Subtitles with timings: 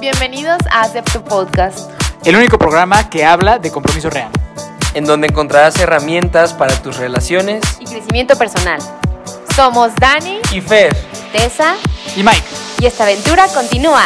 [0.00, 1.90] Bienvenidos a Acepto Podcast.
[2.24, 4.30] El único programa que habla de compromiso real.
[4.94, 8.80] en donde encontrarás herramientas para tus relaciones Y crecimiento personal.
[9.54, 10.94] Somos Dani, y Fer.
[11.32, 11.74] Tessa
[12.16, 12.42] Y Mike.
[12.80, 14.04] y esta aventura continúa.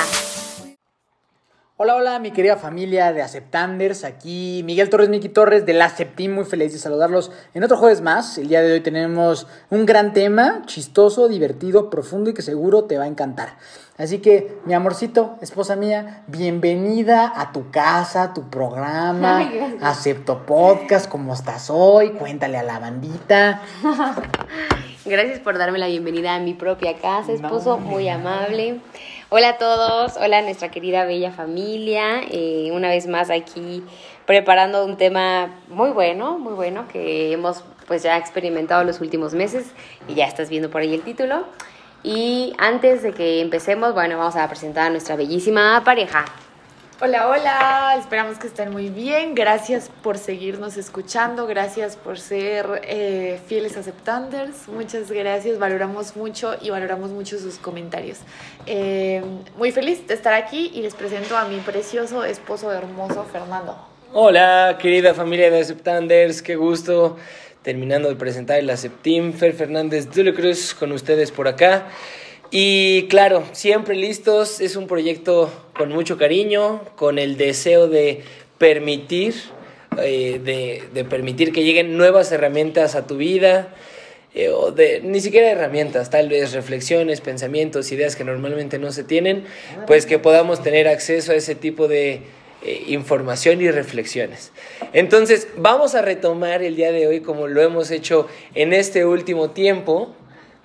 [1.76, 4.04] Hola, hola, mi querida familia de Aceptanders.
[4.04, 6.34] Aquí Miguel Torres, Miki Torres de la Aceptim.
[6.34, 8.36] Muy feliz de saludarlos en otro jueves más.
[8.36, 12.98] El día de hoy tenemos un gran tema, chistoso, divertido, profundo y que seguro te
[12.98, 13.56] va a encantar.
[14.00, 19.36] Así que, mi amorcito, esposa mía, bienvenida a tu casa, a tu programa.
[19.40, 19.76] Ay.
[19.82, 22.12] Acepto Podcast, ¿cómo estás hoy?
[22.12, 23.60] Cuéntale a la bandita.
[25.04, 28.80] Gracias por darme la bienvenida a mi propia casa, esposo, No, muy amable.
[29.28, 32.22] Hola a todos, hola a nuestra querida bella familia.
[32.30, 33.84] Eh, una vez más aquí
[34.24, 39.66] preparando un tema muy bueno, muy bueno que hemos pues ya experimentado los últimos meses
[40.08, 41.44] y ya estás viendo por ahí el título.
[42.02, 46.24] Y antes de que empecemos, bueno, vamos a presentar a nuestra bellísima pareja.
[47.02, 49.34] Hola, hola, esperamos que estén muy bien.
[49.34, 54.68] Gracias por seguirnos escuchando, gracias por ser eh, fieles aceptanders.
[54.68, 58.18] Muchas gracias, valoramos mucho y valoramos mucho sus comentarios.
[58.66, 59.22] Eh,
[59.56, 63.78] muy feliz de estar aquí y les presento a mi precioso esposo hermoso, Fernando.
[64.12, 67.16] Hola, querida familia de Aceptanders, qué gusto.
[67.62, 71.88] Terminando de presentar el Aceptim, Fer Fernández de la Cruz con ustedes por acá.
[72.50, 78.22] Y claro, siempre listos, es un proyecto con mucho cariño, con el deseo de
[78.58, 79.34] permitir,
[79.98, 83.74] eh, de, de permitir que lleguen nuevas herramientas a tu vida,
[84.32, 89.02] eh, o de ni siquiera herramientas, tal vez reflexiones, pensamientos, ideas que normalmente no se
[89.02, 89.44] tienen,
[89.88, 92.22] pues que podamos tener acceso a ese tipo de
[92.62, 94.52] eh, información y reflexiones.
[94.92, 99.50] Entonces, vamos a retomar el día de hoy como lo hemos hecho en este último
[99.50, 100.14] tiempo.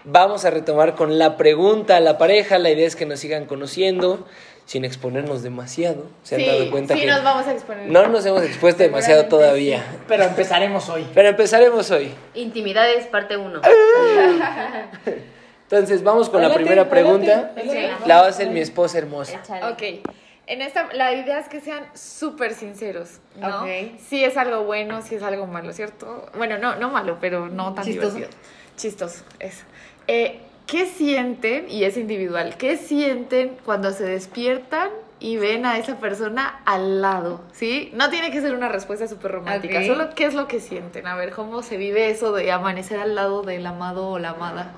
[0.03, 3.45] Vamos a retomar con la pregunta a la pareja, la idea es que nos sigan
[3.45, 4.25] conociendo
[4.65, 6.07] sin exponernos demasiado.
[6.23, 7.87] ¿Se han sí, dado cuenta sí que nos vamos a exponer.
[7.87, 9.83] no nos hemos expuesto demasiado todavía?
[10.07, 11.07] Pero empezaremos hoy.
[11.13, 12.11] Pero empezaremos hoy.
[12.33, 13.61] Intimidades, parte 1.
[15.63, 17.53] Entonces, vamos con la primera pregunta.
[18.05, 19.41] La va a hacer mi esposa hermosa.
[19.71, 19.83] Ok.
[20.47, 23.63] En esta, la idea es que sean súper sinceros, ¿no?
[23.63, 23.99] Ok.
[24.07, 26.29] Si es algo bueno, si es algo malo, ¿cierto?
[26.35, 28.15] Bueno, no, no malo, pero no tan Chistoso.
[28.15, 28.41] divertido.
[28.77, 29.63] Chistoso, eso.
[30.07, 34.89] Eh, ¿Qué sienten, y es individual, qué sienten cuando se despiertan
[35.19, 37.41] y ven a esa persona al lado?
[37.53, 37.91] ¿Sí?
[37.93, 41.05] No tiene que ser una respuesta súper romántica, solo qué es lo que sienten.
[41.05, 44.71] A ver, ¿cómo se vive eso de amanecer al lado del amado o la amada?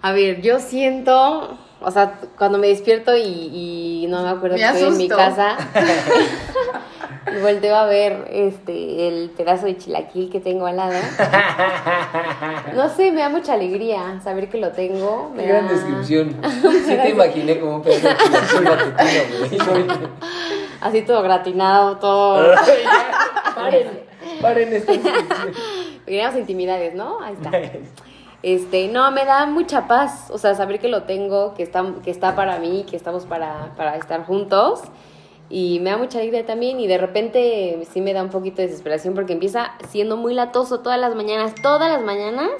[0.00, 4.62] A ver, yo siento, o sea, cuando me despierto y, y no me acuerdo Me
[4.62, 5.56] que estoy en mi casa,
[7.36, 10.94] y volteo a ver este el pedazo de chilaquil que tengo al lado.
[12.74, 15.32] No sé, me da mucha alegría saber que lo tengo.
[15.36, 16.36] Qué gran da- descripción.
[16.42, 20.08] Sí te imaginé como un pedazo de chilaquil matutino.
[20.80, 22.54] Así todo gratinado, todo.
[23.54, 24.00] Paren,
[24.40, 25.52] paren esta descripción.
[26.06, 27.20] Queríamos intimidades, ¿no?
[27.22, 27.50] Ahí está.
[28.42, 32.10] Este, no, me da mucha paz, o sea, saber que lo tengo, que está, que
[32.10, 34.82] está para mí, que estamos para, para estar juntos.
[35.50, 38.68] Y me da mucha alegría también y de repente sí me da un poquito de
[38.68, 42.50] desesperación porque empieza siendo muy latoso todas las mañanas, todas las mañanas.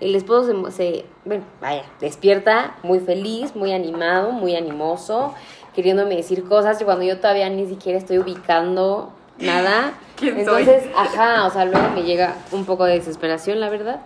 [0.00, 5.34] El esposo se, se bueno, vaya, despierta muy feliz, muy animado, muy animoso,
[5.74, 9.92] queriéndome decir cosas y cuando yo todavía ni siquiera estoy ubicando nada.
[10.22, 14.00] Entonces, ajá, o sea, luego me llega un poco de desesperación, la verdad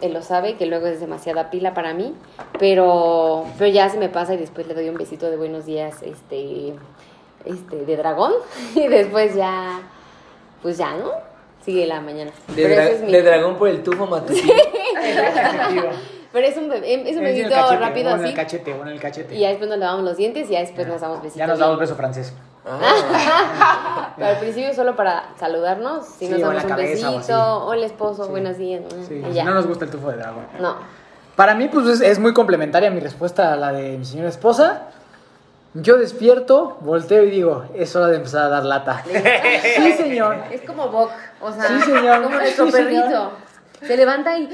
[0.00, 2.14] él lo sabe, que luego es demasiada pila para mí,
[2.58, 6.02] pero, pero ya se me pasa y después le doy un besito de buenos días,
[6.02, 6.74] este,
[7.44, 8.32] este, de dragón,
[8.74, 9.80] y después ya,
[10.62, 11.10] pues ya, ¿no?
[11.64, 12.30] Sigue la mañana.
[12.48, 14.52] De, pero, dra- es mi- de dragón por el tufo matutino.
[16.32, 18.74] pero es un, bebé- es un el besito cachete, rápido o en el así, cachete,
[18.74, 19.34] o en el cachete.
[19.34, 21.38] y ya después nos lavamos los dientes y ya después nos damos besitos.
[21.38, 22.34] Ya nos damos beso francés.
[22.66, 27.18] Ah, Pero al principio solo para saludarnos, si Sí, nos o damos un o besito,
[27.18, 27.32] así.
[27.32, 28.30] hola esposo, Sí.
[28.30, 30.46] buenos días, Sí, no nos gusta el tufo de dragón.
[30.60, 30.76] No.
[31.36, 34.82] Para mí, pues es, es muy complementaria mi respuesta a la de mi señora esposa.
[35.74, 39.02] Yo despierto, volteo y digo, es hora de empezar a dar lata.
[39.76, 40.36] Sí, señor.
[40.52, 41.10] Es como Bok,
[41.40, 42.22] o sea, Sí, señor.
[42.22, 42.88] como nuestro Sí, señor.
[43.02, 43.30] perrito.
[43.84, 44.46] Se levanta y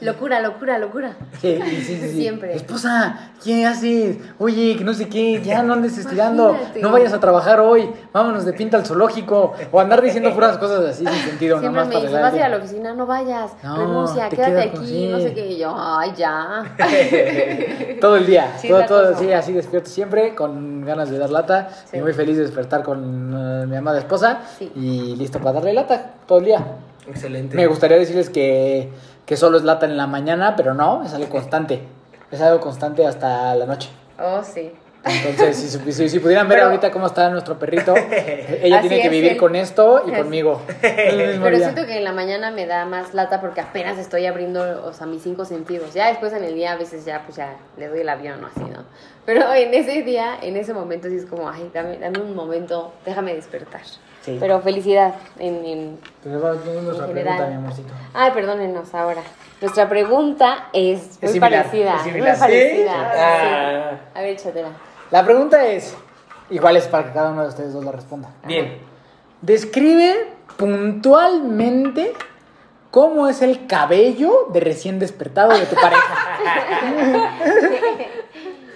[0.00, 1.16] locura, locura, locura.
[1.40, 2.08] Sí, sí, sí.
[2.12, 2.54] Siempre.
[2.54, 4.18] Esposa, ¿qué haces?
[4.38, 6.50] Oye, que no sé qué, ya no andes estirando.
[6.50, 6.82] Imagínate.
[6.82, 7.90] No vayas a trabajar hoy.
[8.12, 9.54] Vámonos de pinta al zoológico.
[9.72, 12.32] O andar diciendo puras cosas así sin sentido, Siempre nomás me para dice, arreglar vas
[12.32, 15.08] a ir a la oficina, no vayas, No, renuncia, te quédate aquí, sí.
[15.10, 15.46] no sé qué.
[15.46, 16.76] Y yo, ay, ya.
[18.00, 21.68] Todo el día, Sí, todo, todo, sí, así despierto siempre, con ganas de dar lata.
[21.90, 21.98] Sí.
[21.98, 24.40] Y muy feliz de despertar con eh, mi amada esposa.
[24.58, 24.70] Sí.
[24.74, 26.64] Y listo para darle lata todo el día.
[27.10, 27.56] Excelente.
[27.56, 28.88] Me gustaría decirles que,
[29.26, 31.80] que solo es lata en la mañana, pero no, es algo constante.
[32.30, 33.88] Es algo constante hasta la noche.
[34.18, 34.72] Oh, sí.
[35.02, 37.94] Entonces, si, supi- si- si pudieran ver Pero- ahorita cómo está nuestro perrito,
[38.62, 39.38] ella tiene que vivir él.
[39.38, 40.60] con esto y conmigo.
[40.82, 41.58] Pero día.
[41.58, 45.06] siento que en la mañana me da más lata porque apenas estoy abriendo, o sea,
[45.06, 45.94] mis cinco sentidos.
[45.94, 48.48] Ya después en el día a veces ya, pues ya le doy el avión o
[48.48, 48.84] así, ¿no?
[49.24, 52.92] Pero en ese día, en ese momento sí es como, ay, dame, dame un momento,
[53.06, 53.80] déjame despertar.
[54.32, 54.36] Sí.
[54.40, 57.92] Pero felicidad en, Entonces, nuestra pregunta, mi amorcito.
[58.14, 59.22] Ay, perdónenos ahora.
[59.60, 61.96] Nuestra pregunta es muy similar, parecida.
[61.96, 62.30] es similar.
[62.30, 62.92] Muy parecida.
[62.92, 63.08] ¿Sí?
[63.10, 63.18] sí.
[63.18, 63.90] Ah.
[64.14, 64.68] A ver, chatera.
[65.10, 65.94] La pregunta es,
[66.50, 68.30] igual es para que cada uno de ustedes dos la responda.
[68.44, 68.78] Bien.
[69.42, 72.12] Describe puntualmente
[72.90, 76.38] cómo es el cabello de recién despertado de tu pareja.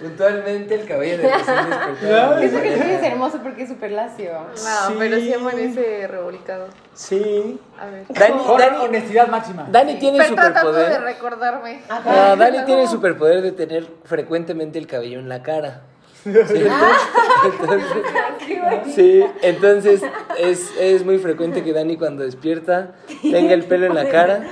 [0.09, 2.39] Puntualmente el cabello de recién despertado.
[2.39, 4.31] Pienso que el tuyo es hermoso porque es súper lacio.
[4.33, 4.95] No, Sí.
[4.99, 6.67] pero sí amanece revolcado.
[6.93, 7.59] Sí.
[7.79, 8.05] A ver.
[8.09, 9.67] Dani, Dani, honestidad máxima.
[9.71, 11.01] Dani tiene Estoy tratando de superpoder.
[11.15, 11.81] recordarme.
[12.05, 15.81] No, Dani tiene el superpoder de tener frecuentemente el cabello en la cara.
[16.25, 16.65] Sí,
[17.45, 17.91] entonces,
[18.95, 20.01] sí, entonces
[20.39, 22.91] es, es muy frecuente que Dani cuando despierta
[23.21, 24.43] tenga el pelo en la cara.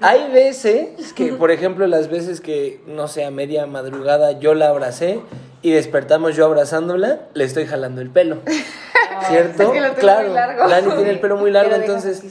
[0.00, 4.68] Hay veces que, por ejemplo, las veces que, no sé, a media madrugada yo la
[4.68, 5.20] abracé
[5.62, 8.38] y despertamos yo abrazándola, le estoy jalando el pelo.
[9.28, 9.62] ¿Cierto?
[9.62, 10.68] Es que lo tengo claro, muy largo.
[10.68, 12.22] Dani tiene el pelo muy largo, entonces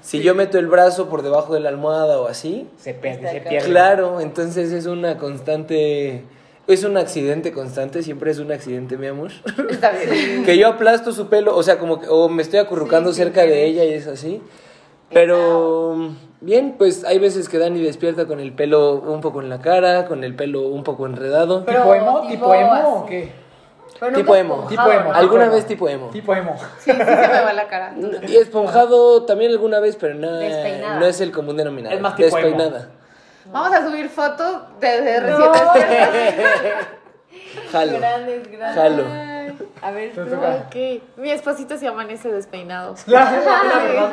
[0.00, 3.40] si yo meto el brazo por debajo de la almohada o así, Se pierde, se
[3.40, 3.68] pierde.
[3.68, 6.22] Claro, entonces es una constante,
[6.66, 9.32] es un accidente constante, siempre es un accidente, mi amor.
[9.68, 10.44] Está bien.
[10.46, 13.22] que yo aplasto su pelo, o sea, como que, o me estoy acurrucando Sí, sí,
[13.24, 14.40] cerca de ella y es así.
[15.12, 16.10] Pero
[16.40, 20.06] bien, pues hay veces que Dani despierta con el pelo un poco en la cara,
[20.06, 21.64] con el pelo un poco enredado.
[21.64, 22.20] Pero ¿Tipo emo?
[22.20, 22.84] tipo ¿Tipo emo así.
[22.86, 23.32] o qué?
[24.00, 24.54] Pero Tipo nunca emo.
[24.54, 25.12] esponjado, Tipo emo.
[25.14, 26.08] Alguna vez tipo emo.
[26.10, 26.56] Tipo emo.
[26.78, 27.94] Sí, sí se me va la cara.
[28.28, 31.96] Y esponjado también alguna vez, pero no, no es el común denominador.
[31.96, 32.36] Es más tipo emo.
[32.48, 32.90] Despeinada.
[33.50, 35.48] Vamos a subir fotos de, de recién.
[37.72, 37.98] Jalo.
[37.98, 38.74] Grandes, grandes.
[38.76, 39.04] Jalo.
[39.80, 40.20] A ver, tú.
[40.22, 40.76] Ok.
[41.16, 42.94] Mi esposito se amanece despeinado.
[43.06, 44.10] La, la verdad.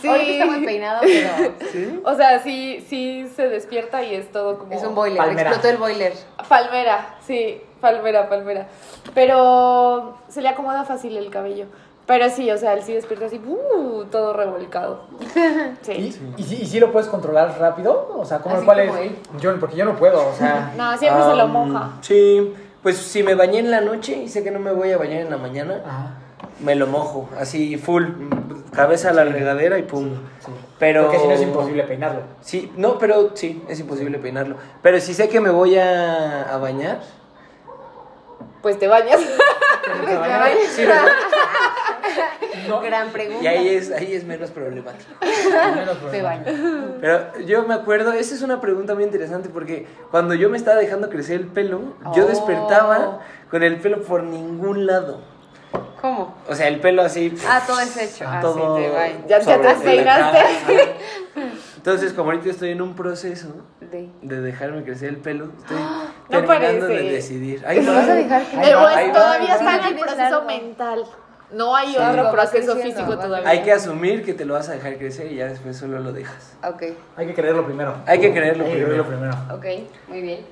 [0.00, 0.08] Sí.
[0.08, 1.54] Ahorita está muy peinado, pero
[2.04, 4.72] O sea, sí, sí se despierta y es todo como.
[4.72, 5.18] es un boiler.
[5.18, 5.50] Palmera.
[5.50, 6.12] Explotó el boiler.
[6.48, 8.66] Palmera, sí, palmera, palmera.
[9.14, 11.66] Pero se le acomoda fácil el cabello.
[12.06, 15.04] Pero sí, o sea, él sí despierta así, uh, todo revolcado.
[15.36, 16.18] ¿Y, Sí.
[16.36, 18.12] y, si, y si lo puedes controlar rápido?
[18.16, 19.06] O sea, ¿cómo, Así ¿cuál como es?
[19.10, 19.16] él.
[19.40, 20.72] Yo, porque yo no puedo, o sea...
[20.76, 21.90] No, siempre se lo moja.
[22.00, 24.98] Sí, pues si me bañé en la noche y sé que no me voy a
[24.98, 26.14] bañar en la mañana, Ajá.
[26.62, 28.04] Me lo mojo, así full,
[28.74, 30.10] cabeza a la regadera y pum.
[30.44, 30.52] Sí.
[30.78, 32.22] Pero Porque si no es imposible peinarlo.
[32.40, 34.56] Sí, no, pero sí, es imposible peinarlo.
[34.82, 37.00] Pero si sé que me voy a, a bañar,
[38.62, 39.20] Pues te bañas.
[40.74, 41.04] sí, ¿verdad?
[42.68, 43.42] No, Gran pregunta.
[43.42, 45.10] y ahí es, ahí es menos problemático.
[45.74, 46.28] menos Me problema.
[46.28, 46.44] baño.
[47.00, 50.78] Pero yo me acuerdo, esa es una pregunta muy interesante porque cuando yo me estaba
[50.78, 51.80] dejando crecer el pelo,
[52.14, 52.28] yo Oh.
[52.28, 53.20] despertaba
[53.50, 55.20] con el pelo por ningún lado.
[56.00, 56.34] ¿Cómo?
[56.48, 57.34] O sea, el pelo así.
[57.46, 58.24] Ah, todo es hecho.
[58.26, 59.28] Ah, todo sí, te.
[59.28, 60.96] Ya- ya te.
[61.76, 63.48] Entonces, como ahorita estoy en un proceso
[63.80, 65.76] De- de dejarme crecer el pelo, estoy
[66.28, 67.02] No terminando parece.
[67.04, 67.62] de decidir.
[67.62, 71.04] ¿Te lo vas a dejar que- pues, todavía está en el proceso mental.
[71.52, 71.98] No hay Sí.
[71.98, 73.48] otro proceso físico todavía.
[73.48, 76.12] Hay que asumir que te lo vas a dejar crecer y ya después solo lo
[76.12, 76.56] dejas.
[76.62, 76.82] Ok,
[77.16, 77.96] Hay que creerlo primero.
[78.06, 79.04] Hay que creerlo Hay que primero.
[79.04, 79.56] creerlo primero.
[79.56, 80.46] ok, muy bien.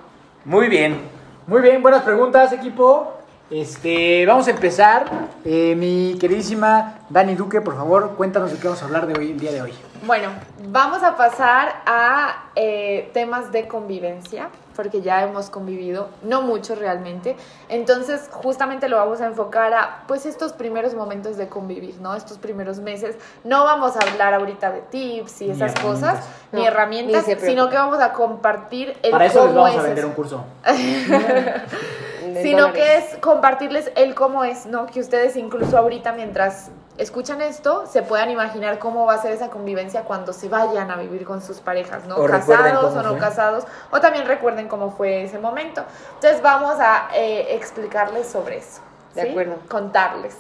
[0.45, 1.01] Muy bien.
[1.47, 3.18] Muy bien, buenas preguntas, equipo.
[3.51, 5.07] Este, vamos a empezar.
[5.45, 9.31] Eh, mi queridísima Dani Duque, por favor, cuéntanos de qué vamos a hablar de hoy,
[9.31, 9.73] el día de hoy.
[10.03, 10.29] Bueno,
[10.69, 17.37] vamos a pasar a eh, temas de convivencia, porque ya hemos convivido, no mucho realmente.
[17.71, 22.15] Entonces, justamente lo vamos a enfocar a, pues, estos primeros momentos de convivir, ¿no?
[22.15, 23.17] Estos primeros meses.
[23.45, 26.11] No vamos a hablar ahorita de tips y Ni esas herramientas.
[26.11, 29.79] cosas, ni herramientas, ni sino que vamos a compartir el Para eso les vamos es
[29.79, 30.09] a vender eso.
[30.09, 30.45] un curso.
[32.37, 32.83] Sino dólares.
[32.83, 34.87] que es compartirles el cómo es, ¿no?
[34.87, 39.49] Que ustedes incluso ahorita mientras escuchan esto se puedan imaginar cómo va a ser esa
[39.51, 42.17] convivencia cuando se vayan a vivir con sus parejas, ¿no?
[42.17, 43.19] O casados o no fue.
[43.19, 45.85] casados, o también recuerden cómo fue ese momento.
[46.15, 48.81] Entonces vamos a eh, explicarles sobre eso.
[49.15, 49.57] De acuerdo.
[49.69, 50.35] Contarles.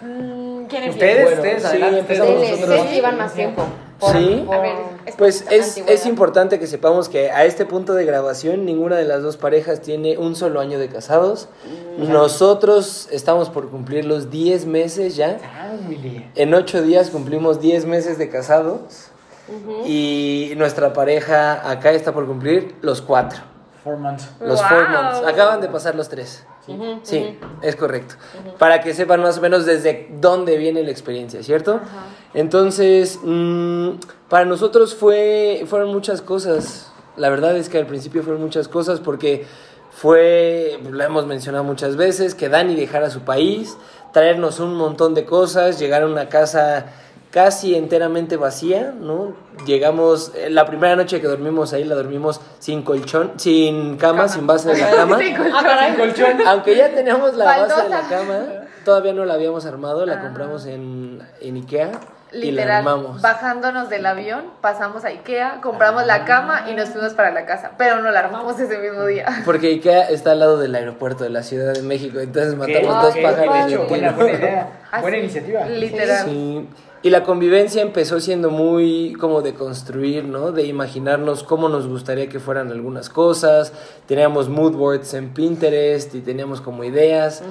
[0.00, 0.90] Mm, ¿Quién empieza?
[0.90, 2.78] Ustedes, Bueno, ustedes, sí, adelante, empezamos empezamos Ustedes nosotros.
[2.80, 3.64] ustedes llevan más tiempo.
[4.02, 4.42] Por- Sí.
[4.44, 4.72] por A ver,
[5.06, 9.04] es- Pues es, es importante que sepamos que a este punto de grabación ninguna de
[9.04, 11.48] las dos parejas tiene un solo año de casados.
[11.98, 15.38] Nosotros estamos por cumplir los 10 meses ya.
[16.34, 19.08] En 8 días cumplimos 10 meses de casados.
[19.86, 23.40] Y nuestra pareja acá está por cumplir los 4.
[23.84, 24.28] Four months.
[24.40, 24.68] Los Wow.
[24.68, 25.26] 4 months.
[25.26, 26.44] Acaban de pasar los 3.
[26.68, 28.14] Ujú, Sí, es correcto.
[28.58, 31.80] Para que sepan más o menos desde dónde viene la experiencia, ¿cierto?
[32.34, 33.90] Entonces, mm,
[34.28, 36.90] para nosotros fue, fueron muchas cosas.
[37.16, 39.44] La verdad es que al principio fueron muchas cosas porque
[39.90, 43.76] fue, lo hemos mencionado muchas veces, que Dani dejara su país,
[44.12, 46.86] traernos un montón de cosas, llegar a una casa
[47.30, 49.34] casi enteramente vacía, ¿no?
[49.66, 54.46] Llegamos, eh, la primera noche que dormimos ahí la dormimos sin colchón, sin cama, sin
[54.46, 55.18] base de la cama.
[55.18, 56.46] Sin colchón.
[56.46, 58.38] Aunque ya teníamos la base de la cama,
[58.84, 60.22] todavía no la habíamos armado, la Ajá.
[60.22, 61.92] compramos en, en Ikea
[62.32, 63.20] Literal, armamos.
[63.22, 67.72] bajándonos del avión, pasamos a Ikea, compramos la cama y nos fuimos para la casa,
[67.76, 69.26] pero no la armamos ese mismo día.
[69.44, 73.16] Porque Ikea está al lado del aeropuerto de la Ciudad de México, entonces matamos dos
[73.18, 74.12] pájaros de buena, tiro.
[74.16, 74.68] buena idea.
[74.90, 75.64] Así, Buena iniciativa.
[75.66, 76.24] Literal.
[76.26, 76.68] Sí.
[77.04, 80.52] Y la convivencia empezó siendo muy como de construir, ¿no?
[80.52, 83.72] De imaginarnos cómo nos gustaría que fueran algunas cosas.
[84.06, 87.42] Teníamos mood boards en Pinterest y teníamos como ideas.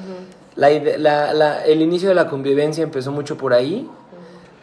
[0.56, 3.90] la ide- la- la- el inicio de la convivencia empezó mucho por ahí.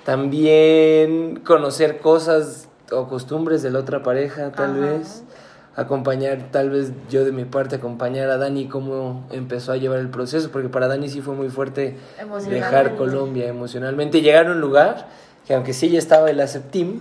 [0.08, 4.80] También conocer cosas o costumbres de la otra pareja, tal Ajá.
[4.80, 5.22] vez.
[5.76, 10.08] Acompañar, tal vez yo de mi parte, acompañar a Dani cómo empezó a llevar el
[10.08, 11.98] proceso, porque para Dani sí fue muy fuerte
[12.48, 15.08] dejar Colombia emocionalmente llegar a un lugar
[15.46, 17.00] que aunque sí ya estaba el ACEPTIM,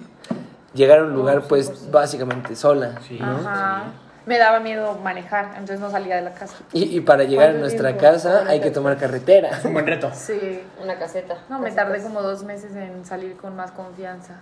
[0.73, 3.17] llegar a un lugar pues básicamente sola, Sí.
[3.21, 3.37] ¿no?
[3.37, 3.83] Ajá.
[4.27, 6.55] Me daba miedo manejar, entonces no salía de la casa.
[6.73, 8.01] Y, y para llegar a ¿Cuánto nuestra tiempo?
[8.03, 9.49] casa hay que tomar carretera.
[9.49, 10.11] Es un buen reto.
[10.13, 10.61] Sí.
[10.83, 11.37] Una caseta.
[11.49, 14.35] No, me tardé como dos meses en salir con más confianza.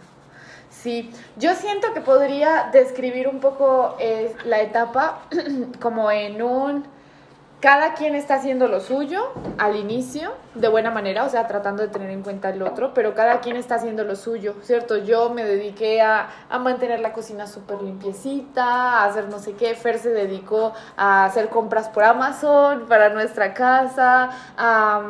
[0.71, 5.19] Sí, yo siento que podría describir un poco eh, la etapa
[5.81, 6.94] como en un...
[7.61, 11.89] Cada quien está haciendo lo suyo al inicio, de buena manera, o sea, tratando de
[11.89, 14.97] tener en cuenta el otro, pero cada quien está haciendo lo suyo, ¿cierto?
[14.97, 18.63] Yo me dediqué a, a mantener la cocina súper limpiecita,
[18.99, 23.53] a hacer no sé qué, Fer se dedicó a hacer compras por Amazon para nuestra
[23.53, 25.01] casa, a-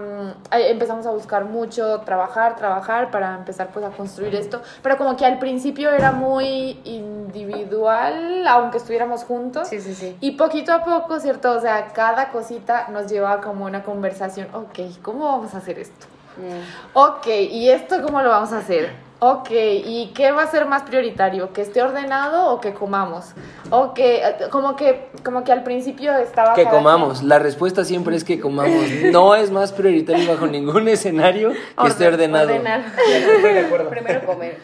[0.52, 5.26] empezamos a buscar mucho, trabajar, trabajar para empezar pues a construir esto, pero como que
[5.26, 9.68] al principio era muy individual, aunque estuviéramos juntos.
[9.68, 10.16] Sí, sí, sí.
[10.22, 11.52] Y poquito a poco, ¿cierto?
[11.52, 14.48] O sea, cada cosita nos llevaba como una conversación.
[14.54, 16.06] Ok, ¿cómo vamos a hacer esto?
[16.38, 16.98] Mm.
[16.98, 18.92] Ok, ¿y esto cómo lo vamos a hacer?
[19.20, 21.54] Ok, ¿y qué va a ser más prioritario?
[21.54, 23.28] ¿Que esté ordenado o que comamos?
[23.70, 26.54] Ok, eh, como que, como que al principio estaba...
[26.54, 27.24] Que comamos.
[27.24, 28.84] La respuesta siempre es que comamos.
[29.14, 31.52] No es más prioritario bajo ningún escenario
[31.82, 32.48] que esté Orden- ordenado.
[32.50, 32.82] ordenar.
[33.08, 33.90] Estoy de acuerdo.
[33.90, 34.60] Primero comer.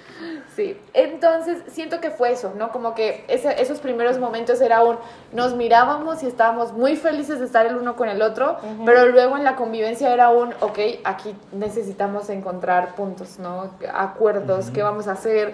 [0.56, 2.72] Sí, entonces siento que fue eso, ¿no?
[2.74, 4.98] Como que ese- esos primeros momentos era un,
[5.32, 9.38] nos mirábamos y estábamos muy felices de estar el uno con el otro, pero luego
[9.38, 13.70] en la convivencia era un, ok, aquí necesitamos encontrar puntos, ¿no?
[13.94, 15.54] Acuerdos, ¿qué vamos a hacer?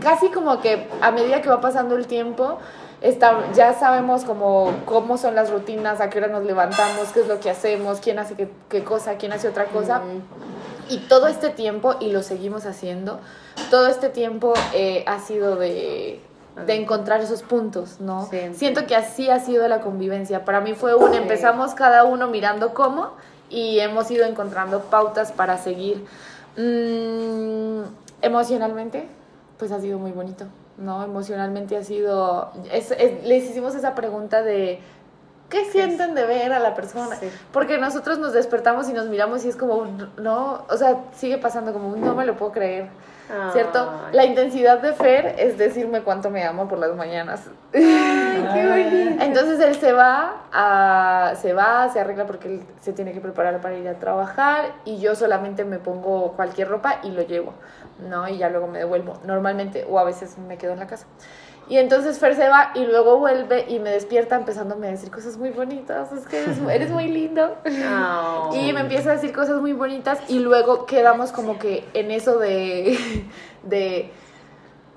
[0.00, 2.58] Casi como que a medida que va pasando el tiempo,
[3.02, 7.28] está, ya sabemos como cómo son las rutinas, a qué hora nos levantamos, qué es
[7.28, 10.00] lo que hacemos, quién hace qué, qué cosa, quién hace otra cosa.
[10.88, 13.18] Y todo este tiempo, y lo seguimos haciendo,
[13.70, 16.20] todo este tiempo eh, ha sido de,
[16.66, 18.28] de encontrar esos puntos, ¿no?
[18.30, 18.38] Sí.
[18.54, 20.44] Siento que así ha sido la convivencia.
[20.44, 23.10] Para mí fue un, empezamos cada uno mirando cómo
[23.50, 26.04] y hemos ido encontrando pautas para seguir.
[26.56, 27.82] Mm,
[28.22, 29.06] emocionalmente,
[29.58, 30.46] pues ha sido muy bonito,
[30.78, 31.04] ¿no?
[31.04, 32.50] Emocionalmente ha sido...
[32.72, 34.80] es- es- les hicimos esa pregunta de...
[35.48, 37.14] ¿Qué sienten de ver a la persona?
[37.16, 37.30] Sí.
[37.52, 41.38] Porque nosotros nos despertamos y nos miramos y es como, un, no, o sea, sigue
[41.38, 42.88] pasando como, un, no me lo puedo creer,
[43.52, 43.92] ¿cierto?
[44.06, 44.14] Ay.
[44.16, 47.44] La intensidad de Fer es decirme cuánto me amo por las mañanas.
[47.72, 53.60] Entonces él se va, a, se va, se arregla porque él se tiene que preparar
[53.60, 57.54] para ir a trabajar y yo solamente me pongo cualquier ropa y lo llevo,
[58.08, 58.28] ¿no?
[58.28, 61.06] Y ya luego me devuelvo, normalmente, o a veces me quedo en la casa.
[61.68, 65.36] Y entonces Fer se va y luego vuelve y me despierta empezándome a decir cosas
[65.36, 67.56] muy bonitas, es que eres, eres muy lindo.
[68.52, 72.38] Y me empieza a decir cosas muy bonitas y luego quedamos como que en eso
[72.38, 73.26] de...
[73.64, 74.12] de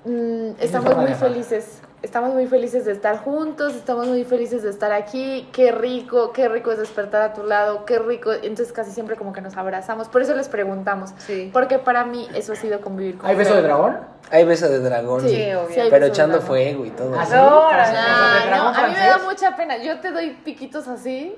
[0.04, 1.82] mm, estamos muy felices.
[2.02, 5.46] Estamos muy felices de estar juntos, estamos muy felices de estar aquí.
[5.52, 8.32] Qué rico, qué rico es despertar a tu lado, qué rico.
[8.32, 10.08] Entonces casi siempre como que nos abrazamos.
[10.08, 11.10] Por eso les preguntamos.
[11.18, 11.50] Sí.
[11.52, 13.98] Porque para mí eso ha sido convivir con ¿Hay beso de dragón?
[14.30, 15.20] Hay beso de dragón.
[15.28, 17.14] Sí, Sí, Pero echando fuego y todo.
[17.18, 17.34] ¿Ah, sí?
[17.34, 19.76] No, Para- no, no, dragón a mí me da mucha pena.
[19.76, 21.36] Yo te doy piquitos así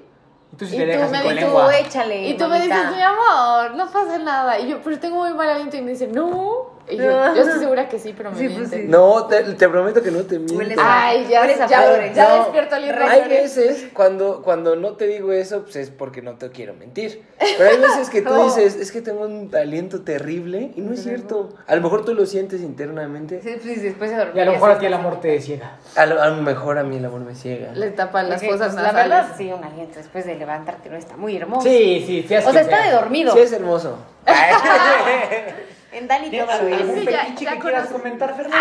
[0.52, 1.76] Y tú sí Y tú me con dices, lengua.
[1.78, 2.28] échale.
[2.28, 4.60] Y tú me dices, mi amor, no pasa nada.
[4.60, 5.76] Y yo, pero tengo muy mal aliento.
[5.76, 6.70] Y me dice, no.
[6.88, 7.34] Y yo, No.
[7.34, 8.84] yo estoy segura que sí, pero me Sí, pues sí.
[8.88, 12.14] No, te, te prometo que no te a- Ay, ya, ya, flores.
[12.14, 16.22] ya No, despierto oliendo Hay veces cuando, cuando no te digo eso, pues es porque
[16.22, 17.22] no te quiero mentir.
[17.58, 18.44] Pero hay veces que tú No.
[18.44, 21.50] dices, es que tengo un aliento terrible y no es cierto.
[21.66, 23.40] A lo mejor tú lo sientes internamente.
[23.42, 24.36] Sí, pues después de dormir.
[24.36, 25.78] Y a lo mejor a ti el amor te ciega.
[25.96, 27.72] A lo, a lo mejor a mí el amor me ciega.
[27.74, 30.96] Le tapan las Porque, cosas pues, La verdad, sí, un aliento después de levantarte no
[30.96, 31.62] está muy hermoso.
[31.68, 32.34] Sí, sí, sí.
[32.36, 33.32] O sea, está de dormido.
[33.34, 33.98] Sí, es hermoso.
[35.92, 36.80] En Dani todo lo ¿Algún es.
[36.80, 38.02] Ese ya- fetiche ya que quieras conoce.
[38.02, 38.58] comentar, Fernanda?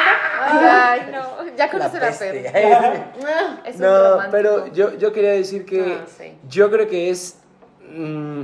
[0.92, 1.56] Ay, no.
[1.56, 2.50] Ya conoce la, peste.
[2.52, 3.04] Fer.
[3.66, 4.32] Es un No, romántico.
[4.32, 6.34] pero yo, yo quería decir que Ah, sí.
[6.50, 7.38] yo creo que es
[7.96, 8.42] mm,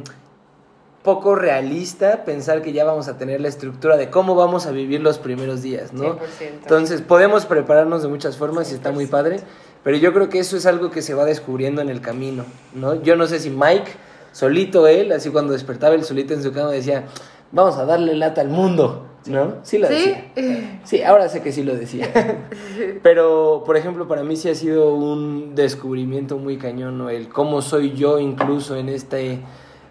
[1.03, 5.01] poco realista pensar que ya vamos a tener la estructura de cómo vamos a vivir
[5.01, 6.17] los primeros días, ¿no?
[6.17, 6.19] 100%.
[6.63, 9.39] Entonces, podemos prepararnos de muchas formas y está muy padre,
[9.83, 13.01] pero yo creo que eso es algo que se va descubriendo en el camino, ¿no?
[13.01, 13.89] Yo no sé si Mike,
[14.33, 17.05] solito él, así cuando despertaba él solito en su cama decía,
[17.51, 19.55] vamos a darle lata al mundo, ¿no?
[19.63, 19.93] Sí lo ¿Sí?
[19.93, 20.79] decía.
[20.83, 22.07] Sí, ahora sé que sí lo decía.
[23.03, 27.09] Pero, por ejemplo, para mí sí ha sido un descubrimiento muy cañón, ¿no?
[27.09, 29.39] El cómo soy yo incluso en este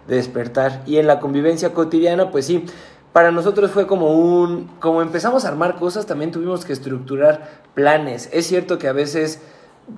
[0.07, 0.81] despertar.
[0.85, 2.65] Y en la convivencia cotidiana, pues sí,
[3.13, 4.69] para nosotros fue como un...
[4.79, 8.29] Como empezamos a armar cosas, también tuvimos que estructurar planes.
[8.31, 9.41] Es cierto que a veces,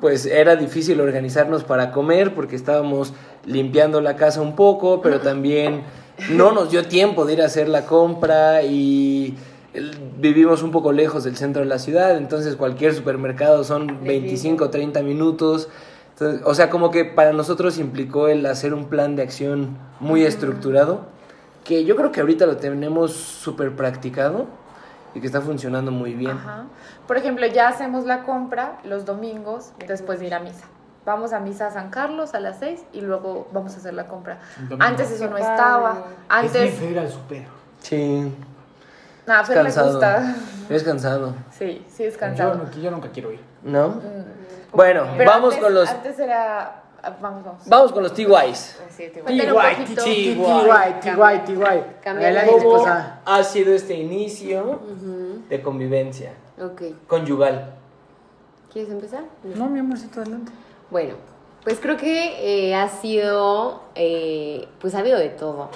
[0.01, 3.13] pues era difícil organizarnos para comer porque estábamos
[3.45, 5.83] limpiando la casa un poco, pero también
[6.29, 9.37] no nos dio tiempo de ir a hacer la compra y
[10.17, 14.69] vivimos un poco lejos del centro de la ciudad, entonces cualquier supermercado son 25 o
[14.69, 15.69] 30 minutos.
[16.13, 20.23] Entonces, o sea, como que para nosotros implicó el hacer un plan de acción muy
[20.23, 21.05] estructurado,
[21.63, 24.47] que yo creo que ahorita lo tenemos súper practicado
[25.15, 26.31] y que está funcionando muy bien.
[26.31, 26.65] Ajá.
[27.07, 30.65] Por ejemplo, ya hacemos la compra los domingos después de ir a misa.
[31.09, 34.05] Vamos a misa a San Carlos a las 6 y luego vamos a hacer la
[34.05, 34.37] compra.
[34.77, 35.43] Antes eso no padre.
[35.43, 35.91] estaba.
[35.91, 35.95] Es
[36.29, 37.45] Antes, feo ir al super.
[37.81, 38.31] Sí,
[39.25, 39.89] nada, es le cansado.
[39.91, 40.35] gusta.
[40.69, 42.53] Es cansado, Sí, sí es Yo, cansado.
[42.53, 43.39] no- yo nunca quiero ir.
[43.63, 43.87] ¿no?
[43.87, 44.71] Mm.
[44.71, 46.83] Bueno, Pero vamos antes- con los Antes era.
[47.01, 47.63] ah, Vamos, vamos.
[47.65, 48.79] vamos con los TYs.
[48.95, 49.55] Sí, un poquito.
[49.55, 49.85] TY,
[51.01, 51.55] TY, TY.
[52.21, 53.19] La- ¿Cómo esposa.
[53.25, 54.79] ha sido este inicio
[55.49, 56.83] de convivencia Ok.
[57.07, 57.73] conyugal?
[58.71, 59.23] ¿Quieres empezar?
[59.55, 60.51] No, mi amorcito, adelante.
[60.91, 61.15] Bueno,
[61.63, 65.69] pues creo que eh, ha sido, eh, pues ha habido de todo.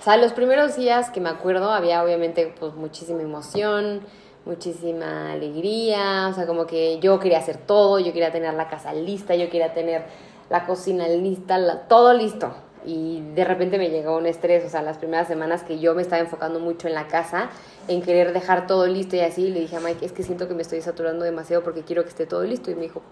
[0.00, 4.00] O sea, los primeros días que me acuerdo había obviamente pues muchísima emoción,
[4.44, 8.92] muchísima alegría, o sea, como que yo quería hacer todo, yo quería tener la casa
[8.92, 10.04] lista, yo quería tener
[10.50, 12.52] la cocina lista, la- todo listo.
[12.84, 16.02] Y de repente me llegó un estrés, o sea, las primeras semanas que yo me
[16.02, 17.50] estaba enfocando mucho en la casa,
[17.88, 20.54] en querer dejar todo listo y así, le dije a Mike, es que siento que
[20.54, 22.70] me estoy saturando demasiado porque quiero que esté todo listo.
[22.70, 23.02] Y me dijo,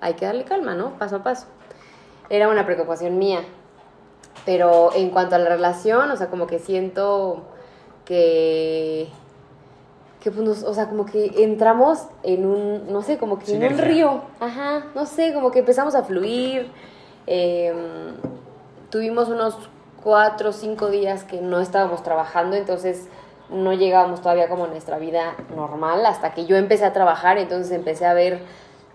[0.00, 0.90] hay que darle calma, ¿no?
[0.98, 1.46] Paso a paso.
[2.30, 3.40] Era una preocupación mía.
[4.44, 7.42] Pero en cuanto a la relación, o sea, como que siento
[8.04, 9.08] que
[10.20, 13.58] que pues nos- o sea, como que entramos en un, no sé, como que en
[13.62, 16.72] un río, ajá, no sé, como que empezamos a fluir,
[17.28, 17.72] eh,
[18.90, 19.56] tuvimos unos
[20.02, 23.06] cuatro o cinco días que no estábamos trabajando, entonces
[23.48, 27.70] no llegábamos todavía como a nuestra vida normal, hasta que yo empecé a trabajar, entonces
[27.70, 28.40] empecé a ver,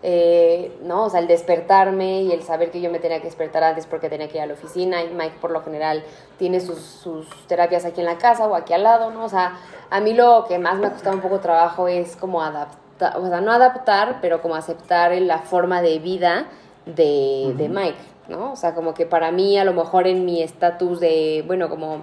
[0.05, 1.05] eh, ¿no?
[1.05, 4.09] O sea, el despertarme y el saber que yo me tenía que despertar antes porque
[4.09, 6.03] tenía que ir a la oficina y Mike por lo general
[6.37, 9.23] tiene sus, sus terapias aquí en la casa o aquí al lado, ¿no?
[9.23, 9.57] O sea,
[9.89, 13.25] a mí lo que más me ha costado un poco trabajo es como adaptar, o
[13.25, 16.47] sea, no adaptar, pero como aceptar la forma de vida
[16.85, 17.95] de, de Mike,
[18.27, 18.51] ¿no?
[18.51, 22.01] O sea, como que para mí a lo mejor en mi estatus de, bueno, como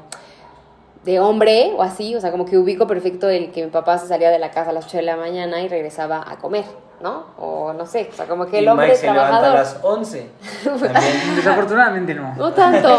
[1.04, 4.06] de hombre o así, o sea, como que ubico perfecto el que mi papá se
[4.06, 6.64] salía de la casa a las 8 de la mañana y regresaba a comer,
[7.00, 7.26] ¿no?
[7.38, 9.78] O no sé, o sea, como que el y hombre Mike se levanta a las
[9.82, 10.30] 11.
[10.64, 11.36] También.
[11.36, 12.34] Desafortunadamente no.
[12.36, 12.98] No tanto,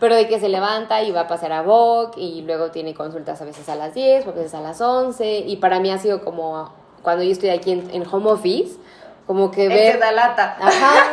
[0.00, 3.40] pero de que se levanta y va a pasar a Vogue y luego tiene consultas
[3.40, 5.98] a veces a las 10 o a veces a las 11 y para mí ha
[5.98, 6.70] sido como
[7.02, 8.76] cuando yo estoy aquí en, en home office,
[9.26, 9.98] como que ver...
[9.98, 10.56] da lata.
[10.60, 11.12] Ajá.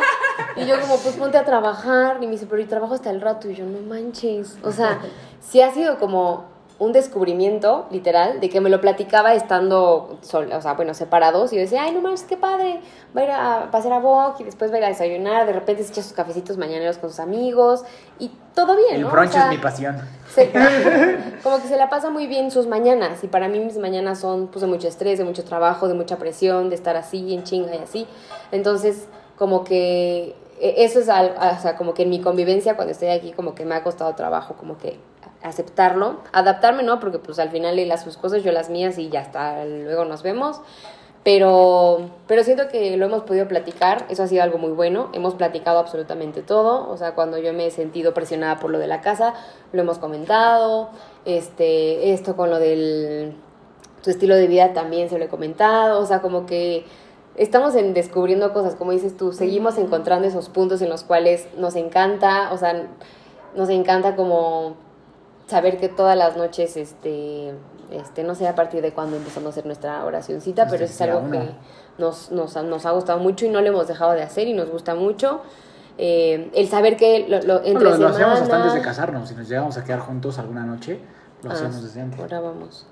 [0.56, 2.18] Y yo como, pues ponte a trabajar.
[2.20, 3.48] Y me dice, pero y trabajo hasta el rato.
[3.48, 4.56] Y yo, no manches.
[4.62, 5.00] O sea,
[5.40, 6.44] sí ha sido como
[6.78, 11.50] un descubrimiento, literal, de que me lo platicaba estando, sol, o sea, bueno, separados.
[11.52, 12.80] Y yo decía, ay, no manches, qué padre.
[13.16, 15.46] Va a ir a pasar a Vogue y después va a ir a desayunar.
[15.46, 17.82] De repente se echa sus cafecitos mañaneros con sus amigos.
[18.18, 19.96] Y todo bien, El brunch sea, es mi pasión.
[20.28, 20.52] se-
[21.42, 24.48] como que se la pasa muy bien sus mañanas y para mí mis mañanas son
[24.48, 27.74] pues de mucho estrés, de mucho trabajo, de mucha presión, de estar así en chinga
[27.74, 28.06] y así.
[28.52, 29.08] Entonces,
[29.38, 33.32] como que eso es al- o sea, como que en mi convivencia cuando estoy aquí
[33.32, 34.98] como que me ha costado trabajo como que
[35.42, 36.98] aceptarlo, adaptarme, ¿no?
[37.00, 40.04] Porque pues al final él a sus cosas, yo las mías y ya está, luego
[40.04, 40.60] nos vemos.
[41.24, 45.34] Pero, pero siento que lo hemos podido platicar, eso ha sido algo muy bueno, hemos
[45.34, 49.00] platicado absolutamente todo, o sea, cuando yo me he sentido presionada por lo de la
[49.00, 49.34] casa,
[49.72, 50.90] lo hemos comentado,
[51.24, 53.34] este, esto con lo del
[54.04, 56.84] tu estilo de vida también se lo he comentado, o sea, como que
[57.36, 61.74] estamos en descubriendo cosas, como dices tú, seguimos encontrando esos puntos en los cuales nos
[61.76, 62.86] encanta, o sea,
[63.54, 64.74] nos encanta como
[65.46, 67.52] saber que todas las noches, este,
[67.90, 71.00] este, no sé a partir de cuándo empezamos a hacer nuestra oracioncita, pero eso es
[71.02, 71.40] algo una.
[71.40, 71.50] que
[71.98, 74.52] nos, nos, ha- nos ha gustado mucho y no lo hemos dejado de hacer y
[74.54, 75.40] nos gusta mucho.
[75.98, 79.28] Eh, el saber que lo, lo- entre Bueno, lo hacíamos hasta antes de casarnos.
[79.28, 80.98] Si nos llegamos a quedar juntos alguna noche,
[81.42, 82.20] lo Ah, hacíamos desde antes.
[82.20, 82.86] Ahora vamos.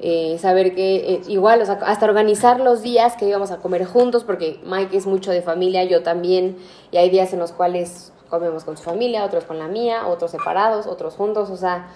[0.00, 3.84] Eh, saber que eh, igual, o sea, hasta organizar los días que íbamos a comer
[3.84, 6.56] juntos, porque Mike es mucho de familia, yo también,
[6.90, 10.30] y hay días en los cuales comemos con su familia, otros con la mía, otros
[10.30, 11.88] separados, otros juntos, o sea,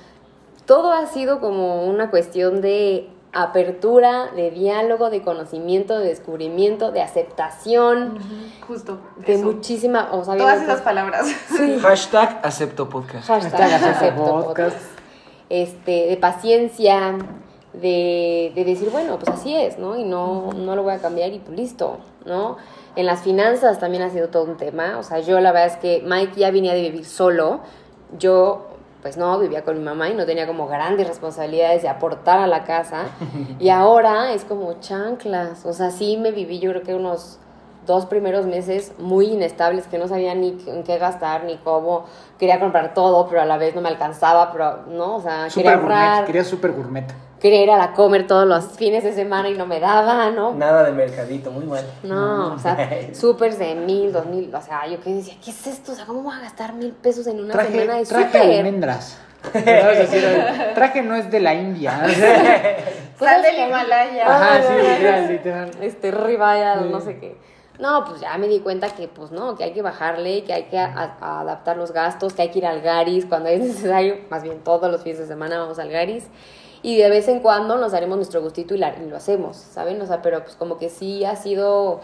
[0.67, 7.03] todo ha sido como una cuestión de apertura, de diálogo, de conocimiento, de descubrimiento, de
[7.03, 8.19] aceptación,
[8.67, 8.99] Justo.
[9.17, 9.45] de eso.
[9.45, 11.27] muchísima, o sea, Todas esas palabras.
[11.83, 13.27] Hashtag acepto podcast.
[13.27, 14.47] Hashtag acepto podcast.
[14.47, 14.77] podcast.
[15.51, 17.17] Este, de paciencia,
[17.73, 19.97] de, de decir, bueno, pues así es, ¿no?
[19.97, 22.57] Y no, no lo voy a cambiar y pues listo, ¿no?
[22.97, 24.99] En las finanzas también ha sido todo un tema.
[24.99, 27.61] O sea, yo la verdad es que Mike ya venía de vivir solo.
[28.19, 28.67] Yo,
[29.03, 32.47] pues no, vivía con mi mamá y no tenía como grandes responsabilidades de aportar a
[32.47, 33.05] la casa.
[33.61, 35.65] Y ahora es como chanclas.
[35.65, 37.39] O sea, sí me viví yo creo que unos
[37.87, 42.05] dos primeros meses muy inestables que no sabía ni en qué gastar ni cómo
[42.39, 45.73] quería comprar todo pero a la vez no me alcanzaba pero no o sea quería
[45.73, 47.07] Super gourmet, ahorrar quería super gourmet.
[47.40, 50.55] Quería ir a la comer todos los fines de semana y no me daba no
[50.55, 51.85] Nada de mercadito, muy mal.
[52.03, 52.77] no o sea
[53.14, 56.05] súper de mil dos mil o sea yo que decía qué es esto o sea
[56.07, 59.18] cómo voy a gastar mil pesos en una Traje, semana de traje súper almendras.
[60.74, 62.03] Traje no es de la India.
[63.18, 64.27] Pues Sal es del Himalaya.
[64.29, 65.70] Ajá, sí, literal, literal.
[65.81, 66.88] este ribeye, Sí.
[66.88, 67.37] no sé qué.
[67.81, 70.64] No, pues ya me di cuenta que pues no, que hay que bajarle, que hay
[70.64, 74.18] que a- a adaptar los gastos, que hay que ir al Garis cuando es necesario,
[74.31, 76.29] más bien todos los fines de semana vamos al Garis.
[76.83, 80.01] Y de vez en cuando nos daremos nuestro gustito y, la- y lo hacemos, ¿saben?
[80.01, 82.01] O sea, pero pues como que sí ha sido,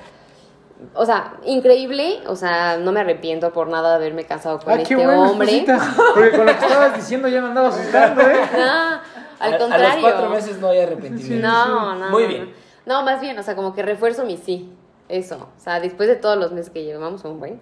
[0.95, 4.77] o sea, increíble, o sea, no me arrepiento por nada de haberme casado con Ah,
[4.79, 5.59] qué este bueno, hombre.
[5.59, 8.37] esposita, Porque con lo que estabas diciendo ya me andaba asustando, ¿eh?
[8.59, 9.01] Ah,
[9.39, 9.87] al A- contrario.
[9.89, 11.47] A los cuatro meses no hay arrepentimiento.
[11.47, 12.11] No, no.
[12.11, 12.55] Muy no, bien.
[12.87, 14.71] No, más bien, o sea, como que refuerzo mi sí.
[15.09, 15.49] Eso.
[15.57, 17.61] O sea, después de todos los meses que llevamos, un buen.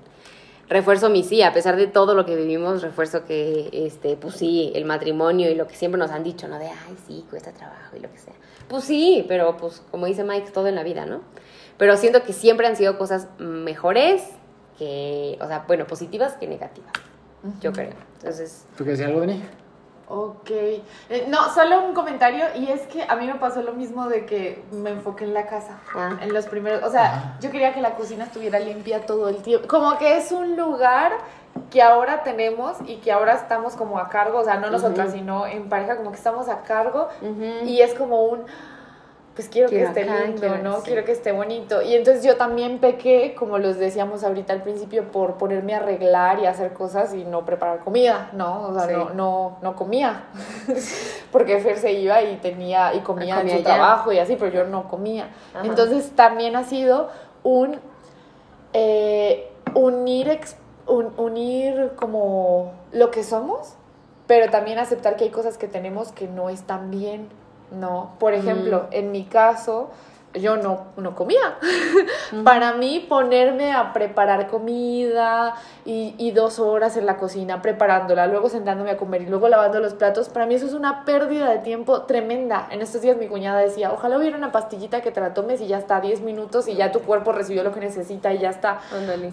[0.73, 4.73] Refuerzo mi sí, a pesar de todo lo que vivimos, refuerzo que, este, pues sí,
[4.75, 6.59] el matrimonio y lo que siempre nos han dicho, ¿no?
[6.59, 8.33] De, ay, sí, cuesta trabajo y lo que sea.
[8.69, 11.21] Pues sí, pero pues como dice Mike, todo en la vida, ¿no?
[11.77, 14.23] Pero siento que siempre han sido cosas mejores
[14.79, 16.93] que, o sea, bueno, positivas que negativas.
[17.61, 17.93] Yo creo.
[18.19, 19.43] Entonces, ¿Tú qué decías algo, Dani?
[20.15, 20.51] Ok.
[20.51, 24.27] Eh, no, solo un comentario y es que a mí me pasó lo mismo de
[24.27, 25.79] que me enfoqué en la casa.
[25.95, 26.19] Ah.
[26.21, 29.67] En los primeros, o sea, yo quería que la cocina estuviera limpia todo el tiempo.
[29.69, 31.13] Como que es un lugar
[31.71, 35.47] que ahora tenemos y que ahora estamos como a cargo, o sea, no nosotras, sino
[35.47, 37.09] en pareja, como que estamos a cargo
[37.65, 38.45] y es como un
[39.35, 40.77] pues quiero, Quiero que esté acá, lindo, quiero- ¿no?
[40.77, 40.83] sí.
[40.85, 41.81] Quiero que esté bonito.
[41.81, 46.39] Y entonces yo también pequé, como los decíamos ahorita al principio, por ponerme a arreglar
[46.41, 48.69] y hacer cosas y no preparar comida, ¿no?
[48.69, 48.93] O sea, Sí.
[48.95, 50.25] no, no, no comía.
[51.33, 53.75] Porque Fer se iba y tenía y comía, comía en su ya.
[53.75, 55.31] trabajo y así, pero yo no comía.
[55.55, 55.65] Ajá.
[55.67, 57.09] Entonces también ha sido
[57.43, 57.79] un
[58.75, 60.39] eh, unir,
[60.87, 63.75] un- unir como lo que somos,
[64.27, 67.29] pero también aceptar que hay cosas que tenemos que no están bien,
[67.73, 68.15] ¿no?
[68.19, 69.91] Por ejemplo, en mi caso,
[70.35, 71.59] yo no, no comía.
[72.45, 78.49] Para mí, ponerme a preparar comida y, y dos horas en la cocina preparándola, luego
[78.49, 81.59] sentándome a comer y luego lavando los platos, para mí eso es una pérdida de
[81.59, 82.69] tiempo tremenda.
[82.71, 85.67] En estos días mi cuñada decía, ojalá hubiera una pastillita que te la tomes y
[85.67, 88.81] ya está 10 minutos y ya tu cuerpo recibió lo que necesita y ya está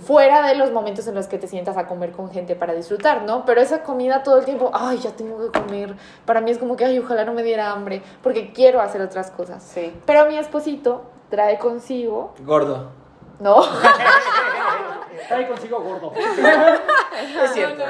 [0.04, 3.24] fuera de los momentos en los que te sientas a comer con gente para disfrutar,
[3.24, 3.46] ¿no?
[3.46, 5.96] Pero esa comida todo el tiempo, ay, ya tengo que comer.
[6.26, 9.32] Para mí es como que, ay, ojalá no me diera hambre, porque quiero hacer otras
[9.32, 9.64] cosas.
[9.64, 9.94] Sí.
[10.06, 10.89] Pero mi esposito
[11.30, 12.90] trae consigo, Gordo.
[13.40, 13.62] ¿no?
[15.28, 16.12] Trae consigo gordo.
[17.44, 17.84] Es cierto.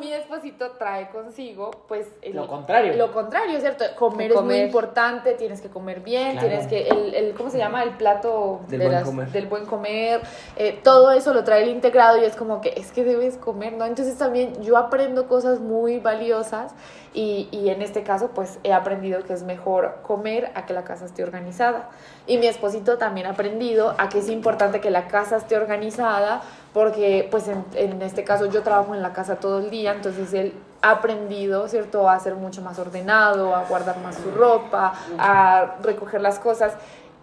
[0.00, 2.06] Mi esposito trae consigo, pues...
[2.20, 2.94] el- Lo contrario.
[2.94, 3.84] Lo contrario, ¿cierto?
[3.96, 6.48] Comer, es muy importante, tienes que comer bien, Claro.
[6.48, 6.88] tienes que...
[6.88, 7.82] El, el- ¿Cómo se llama?
[7.82, 9.28] El plato Del de buen las- comer.
[9.30, 10.20] del buen comer.
[10.56, 13.72] eh, todo eso lo trae el integrado y es como que es que debes comer,
[13.72, 13.86] ¿no?
[13.86, 16.74] Entonces también yo aprendo cosas muy valiosas
[17.14, 20.84] y, y en este caso pues he aprendido que es mejor comer a que la
[20.84, 21.88] casa esté organizada.
[22.26, 26.42] Y mi esposito también ha aprendido a que es importante que la casa esté organizada
[26.72, 30.34] porque pues en, en este caso yo trabajo en la casa todo el día, entonces
[30.34, 35.76] él ha aprendido, ¿cierto?, a ser mucho más ordenado, a guardar más su ropa, a
[35.82, 36.74] recoger las cosas.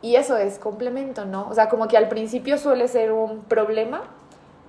[0.01, 1.47] Y eso es complemento, ¿no?
[1.49, 4.01] O sea, como que al principio suele ser un problema,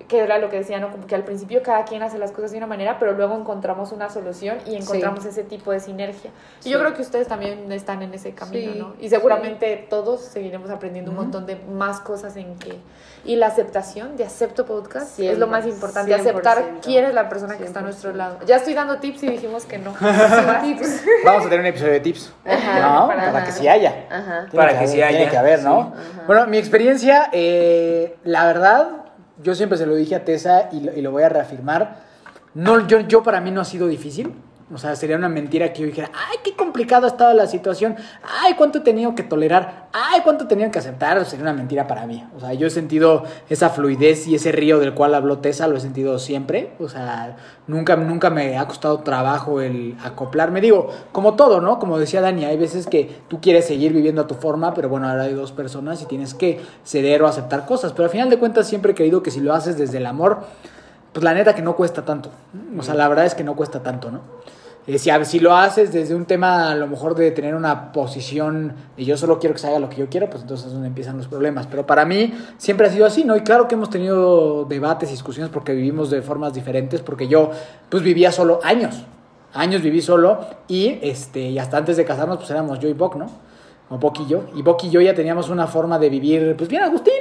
[0.08, 0.90] que era lo que decía, ¿no?
[0.90, 3.90] Como que al principio cada quien hace las cosas de una manera, pero luego encontramos
[3.90, 6.30] una solución y encontramos ese tipo de sinergia.
[6.62, 8.94] Y yo creo que ustedes también están en ese camino, Sí, ¿no?
[9.00, 12.76] Y seguramente todos seguiremos aprendiendo un montón de más cosas en que...
[13.24, 16.62] Y la aceptación de Acepto Podcast es Siempre, lo más importante, aceptar 100%.
[16.82, 18.14] quién es la persona que está a nuestro 100%.
[18.16, 18.38] lado.
[18.44, 19.92] Ya estoy dando tips y dijimos que no.
[20.62, 21.02] Tips.
[21.24, 22.30] Vamos a tener un episodio de tips.
[22.44, 23.06] Ajá, ¿no?
[23.06, 24.06] para- Para, que sí haya.
[24.10, 24.46] Ajá.
[24.54, 25.16] Para que haber- sí haya.
[25.16, 25.94] Tiene que haber, ¿no?
[26.26, 28.88] Bueno, mi experiencia, eh, la verdad,
[29.42, 31.96] yo siempre se lo dije a Tessa y lo, voy a reafirmar.
[32.54, 34.32] No, yo, yo para mí no ha sido difícil.
[34.72, 37.96] O sea, sería una mentira que yo dijera, ay, qué complicado ha estado la situación,
[38.42, 41.86] ay, cuánto he tenido que tolerar, ay, cuánto he tenido que aceptar, sería una mentira
[41.86, 42.24] para mí.
[42.34, 45.76] O sea, yo he sentido esa fluidez y ese río del cual habló Tessa, lo
[45.76, 46.72] he sentido siempre.
[46.80, 50.62] O sea, nunca, nunca me ha costado trabajo el acoplarme.
[50.62, 51.78] Digo, como todo, ¿no?
[51.78, 55.08] Como decía Dani, hay veces que tú quieres seguir viviendo a tu forma, pero bueno,
[55.08, 57.92] ahora hay dos personas y tienes que ceder o aceptar cosas.
[57.92, 60.38] Pero al final de cuentas siempre he creído que si lo haces desde el amor,
[61.12, 62.30] pues la neta que no cuesta tanto.
[62.76, 64.20] O sea, la verdad es que no cuesta tanto, ¿no?
[64.86, 68.74] Eh, si, si, lo haces desde un tema a lo mejor de tener una posición
[68.96, 70.88] de yo solo quiero que se haga lo que yo quiero, pues entonces es donde
[70.88, 71.66] empiezan los problemas.
[71.66, 73.34] Pero para mí siempre ha sido así, ¿no?
[73.34, 77.50] Y claro que hemos tenido debates discusiones porque vivimos de formas diferentes, porque yo
[77.88, 79.04] pues vivía solo años,
[79.54, 83.16] años viví solo y, este, y hasta antes de casarnos pues éramos yo y Boc,
[83.16, 83.30] ¿no?
[83.88, 84.44] O Boc y yo.
[84.54, 87.14] Y Boc y yo ya teníamos una forma de vivir pues bien Agustín.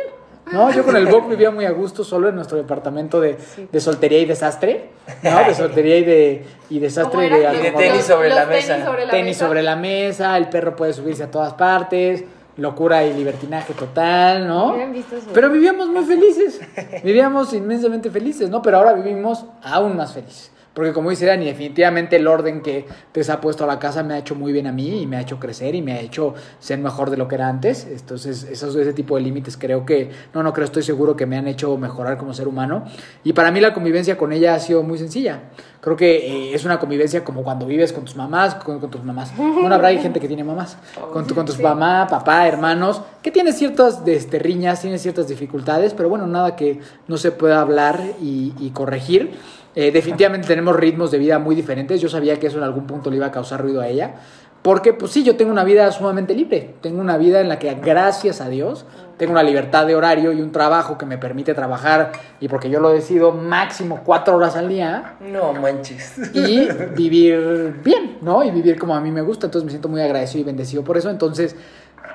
[0.51, 3.37] No, yo con el Bob vivía muy a gusto solo en nuestro departamento de,
[3.71, 4.89] de soltería y desastre,
[5.23, 5.43] ¿no?
[5.45, 8.73] De soltería y de y desastre y de, y de tenis sobre la mesa.
[8.75, 9.47] Tenis sobre la tenis mesa.
[9.47, 12.23] sobre la mesa, el perro puede subirse a todas partes,
[12.57, 14.71] locura y libertinaje total, ¿no?
[14.71, 15.29] Hubieran visto eso.
[15.33, 16.59] Pero vivíamos muy felices,
[17.03, 18.61] vivíamos inmensamente felices, ¿no?
[18.61, 20.51] Pero ahora vivimos aún más felices.
[20.73, 24.15] Porque como dice Dani, definitivamente el orden que te ha puesto a la casa me
[24.15, 26.33] ha hecho muy bien a mí y me ha hecho crecer y me ha hecho
[26.59, 27.87] ser mejor de lo que era antes.
[27.89, 31.37] Entonces, esos, ese tipo de límites creo que, no, no creo, estoy seguro que me
[31.37, 32.85] han hecho mejorar como ser humano.
[33.23, 35.41] Y para mí la convivencia con ella ha sido muy sencilla.
[35.79, 39.03] Creo que eh, es una convivencia como cuando vives con tus mamás, con, con tus
[39.03, 39.35] mamás.
[39.37, 40.77] Bueno, habrá gente que tiene mamás.
[41.11, 45.93] Con, tu, con tus mamá, papá, hermanos, que tienes ciertas este, riñas, tienes ciertas dificultades,
[45.93, 49.37] pero bueno, nada que no se pueda hablar y, y corregir.
[49.75, 51.99] Eh, definitivamente tenemos ritmos de vida muy diferentes.
[51.99, 54.15] Yo sabía que eso en algún punto le iba a causar ruido a ella.
[54.61, 56.75] Porque, pues sí, yo tengo una vida sumamente libre.
[56.79, 58.85] Tengo una vida en la que, gracias a Dios,
[59.17, 62.79] tengo una libertad de horario y un trabajo que me permite trabajar, y porque yo
[62.79, 66.13] lo decido, máximo cuatro horas al día No manches.
[66.33, 68.41] y vivir bien, ¿no?
[68.41, 69.47] Y vivir como a mí me gusta.
[69.47, 71.09] Entonces me siento muy agradecido y bendecido por eso.
[71.09, 71.57] Entonces,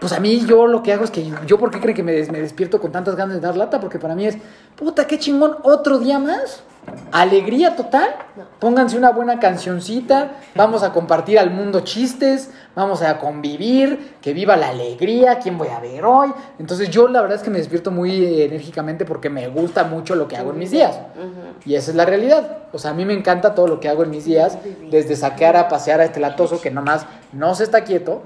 [0.01, 2.12] pues a mí yo lo que hago es que yo, ¿por qué creen que me,
[2.12, 3.81] des- me despierto con tantas ganas de dar lata?
[3.81, 4.37] Porque para mí es,
[4.77, 6.62] puta, qué chingón, otro día más.
[7.12, 8.09] Alegría total.
[8.61, 10.33] Pónganse una buena cancioncita.
[10.55, 12.51] Vamos a compartir al mundo chistes.
[12.74, 14.14] Vamos a convivir.
[14.22, 15.38] Que viva la alegría.
[15.38, 16.33] ¿Quién voy a ver hoy?
[16.59, 20.29] Entonces yo la verdad es que me despierto muy enérgicamente porque me gusta mucho lo
[20.29, 20.98] que hago en mis días.
[21.66, 22.59] Y esa es la realidad.
[22.72, 24.57] O sea, a mí me encanta todo lo que hago en mis días.
[24.90, 28.22] Desde saquear a pasear a este latoso que nomás no se está quieto.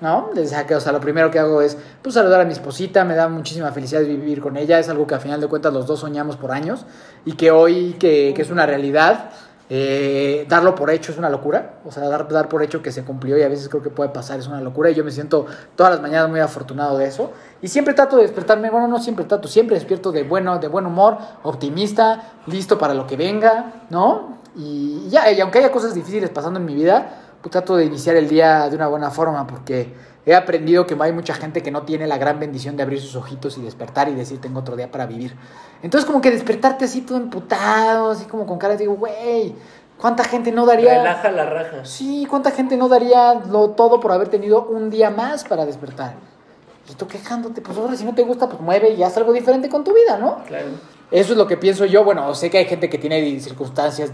[0.00, 0.30] ¿No?
[0.34, 3.28] Desde o sea, lo primero que hago es pues, saludar a mi esposita, me da
[3.28, 6.36] muchísima felicidad vivir con ella, es algo que a final de cuentas los dos soñamos
[6.36, 6.84] por años
[7.24, 9.30] y que hoy que, que es una realidad,
[9.70, 13.02] eh, darlo por hecho es una locura, o sea, dar, dar por hecho que se
[13.02, 15.46] cumplió y a veces creo que puede pasar es una locura y yo me siento
[15.74, 19.24] todas las mañanas muy afortunado de eso y siempre trato de despertarme, bueno, no siempre
[19.24, 24.38] trato, siempre despierto de bueno, de buen humor, optimista, listo para lo que venga, ¿no?
[24.54, 28.28] Y ya, y aunque haya cosas difíciles pasando en mi vida, trato de iniciar el
[28.28, 29.92] día de una buena forma porque
[30.26, 33.16] he aprendido que hay mucha gente que no tiene la gran bendición de abrir sus
[33.16, 35.36] ojitos y despertar y decir tengo otro día para vivir.
[35.82, 39.54] Entonces como que despertarte así todo emputado, así como con cara de digo, güey,
[39.98, 40.98] ¿cuánta gente no daría...
[40.98, 41.84] Relaja la raja.
[41.84, 46.14] Sí, ¿cuánta gente no daría lo todo por haber tenido un día más para despertar?
[46.90, 49.68] Y tú quejándote, pues ahora si no te gusta, pues mueve y haz algo diferente
[49.68, 50.42] con tu vida, ¿no?
[50.46, 50.66] Claro.
[51.10, 52.04] Eso es lo que pienso yo.
[52.04, 54.10] Bueno, sé que hay gente que tiene circunstancias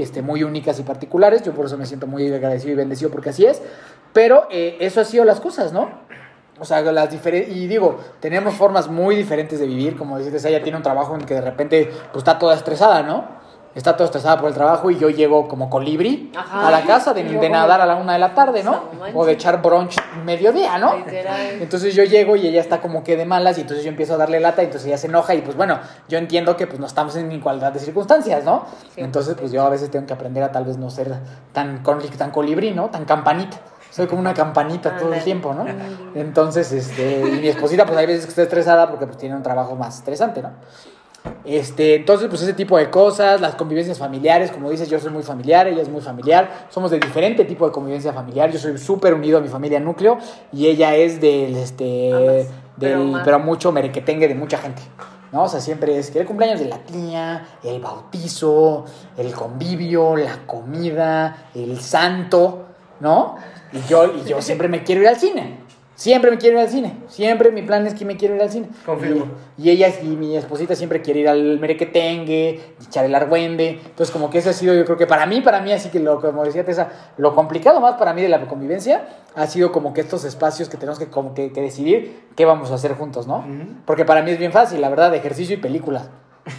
[0.00, 1.42] este, muy únicas y particulares.
[1.42, 3.60] Yo por eso me siento muy agradecido y bendecido porque así es.
[4.12, 5.90] Pero eh, eso ha sido las cosas, ¿no?
[6.58, 7.56] O sea, las diferentes...
[7.56, 9.96] Y digo, tenemos formas muy diferentes de vivir.
[9.96, 13.41] Como dices, ella tiene un trabajo en que de repente pues, está toda estresada, ¿no?
[13.74, 16.68] Está toda estresada por el trabajo y yo llego como colibrí Ajá.
[16.68, 18.84] a la casa de, nadar a la una de la tarde, ¿no?
[19.14, 20.96] O de echar brunch mediodía, ¿no?
[20.96, 21.62] Literal.
[21.62, 24.16] Entonces yo llego y ella está como que de malas y entonces yo empiezo a
[24.18, 26.86] darle lata y entonces ella se enoja y pues bueno, yo entiendo que pues no
[26.86, 28.66] estamos en igualdad de circunstancias, ¿no?
[28.94, 29.00] Sí.
[29.00, 31.14] Entonces pues yo a veces tengo que aprender a tal vez no ser
[31.52, 32.90] tan, tan colibrí, ¿no?
[32.90, 33.56] Tan campanita.
[33.92, 35.66] Soy como una campanita todo el tiempo, ¿no?
[36.14, 39.42] Entonces, este, y mi esposita pues hay veces que está estresada porque pues tiene un
[39.42, 40.52] trabajo más estresante, ¿no?
[41.44, 45.22] Este, entonces, pues ese tipo de cosas, las convivencias familiares, como dices, yo soy muy
[45.22, 49.14] familiar, ella es muy familiar, somos de diferente tipo de convivencia familiar, yo soy súper
[49.14, 50.18] unido a mi familia núcleo
[50.52, 54.82] y ella es del, este, Ambas, del, pero pero, mucho merequetengue de mucha gente,
[55.32, 55.44] ¿no?
[55.44, 58.84] O sea, siempre es que el cumpleaños de la tía, el bautizo,
[59.16, 62.66] el convivio, la comida, el santo,
[63.00, 63.36] ¿no?
[63.72, 65.61] Y yo, y yo siempre me quiero ir al cine.
[65.94, 66.96] Siempre me quiero ir al cine.
[67.08, 68.68] Siempre mi plan es que me quiero ir al cine.
[68.84, 69.26] Confirmo.
[69.58, 73.80] Y, y ella y mi esposita siempre quiere ir al merequetengue, echar el argüende.
[73.84, 76.00] Entonces, como que ese ha sido, yo creo que para mí, para mí, así que
[76.00, 79.92] lo, como decía Tessa, lo complicado más para mí de la convivencia ha sido como
[79.92, 83.26] que estos espacios que tenemos que, como que, que decidir qué vamos a hacer juntos,
[83.26, 83.44] ¿no?
[83.84, 86.08] Porque para mí es bien fácil, la verdad, ejercicio y películas.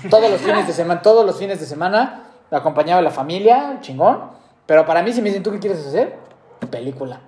[0.10, 4.19] Todos los fines de semana, todos los fines de semana, acompañado de la familia, chingón.
[4.65, 6.15] Pero para mí, si me dicen, ¿tú qué quieres hacer?
[6.72, 7.19] Película.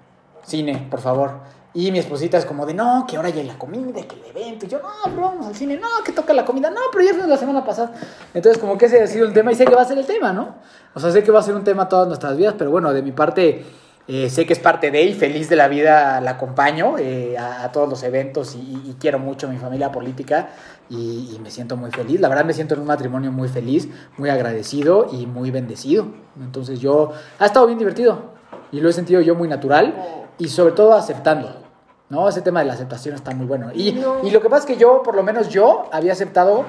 [0.43, 1.31] Cine, por favor.
[1.75, 4.25] Y mi esposita es como de, no, que ahora ya hay la comida, que el
[4.33, 4.65] evento.
[4.65, 5.75] Y yo, no, bro, vamos al cine.
[5.75, 6.69] No, que toca la comida.
[6.69, 7.91] No, pero ya fue la semana pasada.
[8.33, 10.05] Entonces, como que ese ha sido el tema y sé que va a ser el
[10.05, 10.55] tema, ¿no?
[10.93, 13.01] O sea, sé que va a ser un tema todas nuestras vidas, pero bueno, de
[13.01, 13.65] mi parte,
[14.07, 17.65] eh, sé que es parte de y feliz de la vida la acompaño eh, a,
[17.65, 20.51] a todos los eventos y, y quiero mucho a mi familia política
[20.89, 22.21] y, y me siento muy feliz.
[22.21, 26.07] La verdad me siento en un matrimonio muy feliz, muy agradecido y muy bendecido.
[26.39, 28.33] Entonces yo, ha estado bien divertido
[28.71, 29.93] y lo he sentido yo muy natural
[30.38, 31.64] y sobre todo aceptando.
[32.09, 32.27] ¿No?
[32.29, 33.71] Ese tema de la aceptación está muy bueno.
[33.73, 33.89] Y,
[34.23, 36.63] y lo que pasa es que yo, por lo menos yo, había aceptado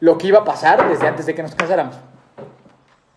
[0.00, 1.96] lo que iba a pasar desde antes de que nos casáramos.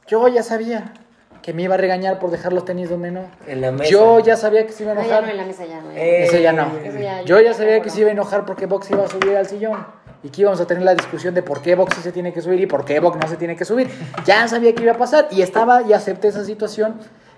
[0.08, 0.93] Yo ya sabía
[1.41, 3.21] que me iba a regañar por dejar los tenis donde no.
[3.47, 3.89] En la mesa.
[3.91, 5.23] Yo ya sabía que se iba a No, ya enojar.
[5.25, 5.91] no, en la mesa ya no.
[5.91, 5.97] ya.
[5.99, 6.67] Eh, Ese ya no.
[6.84, 9.36] Eso ya- Yo ya sabía que se iba a enojar porque Box iba a subir
[9.38, 9.86] al sillón.
[10.21, 12.41] Y que íbamos a tener la discusión de por qué Box sí se tiene que
[12.41, 13.89] subir y por qué Box no se tiene que subir.
[14.25, 16.95] Ya sabía que iba a pasar y estaba y acepté esa situación.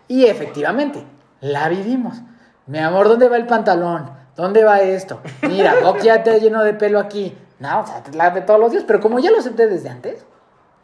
[0.08, 1.04] Y efectivamente,
[1.42, 2.22] la vivimos.
[2.68, 4.10] Mi amor, ¿dónde va el pantalón?
[4.36, 5.20] ¿Dónde va esto?
[5.42, 7.38] Mira, Box ya te lleno de pelo aquí.
[7.60, 8.84] No, o sea, la de todos los días.
[8.86, 10.26] Pero como ya lo acepté desde antes,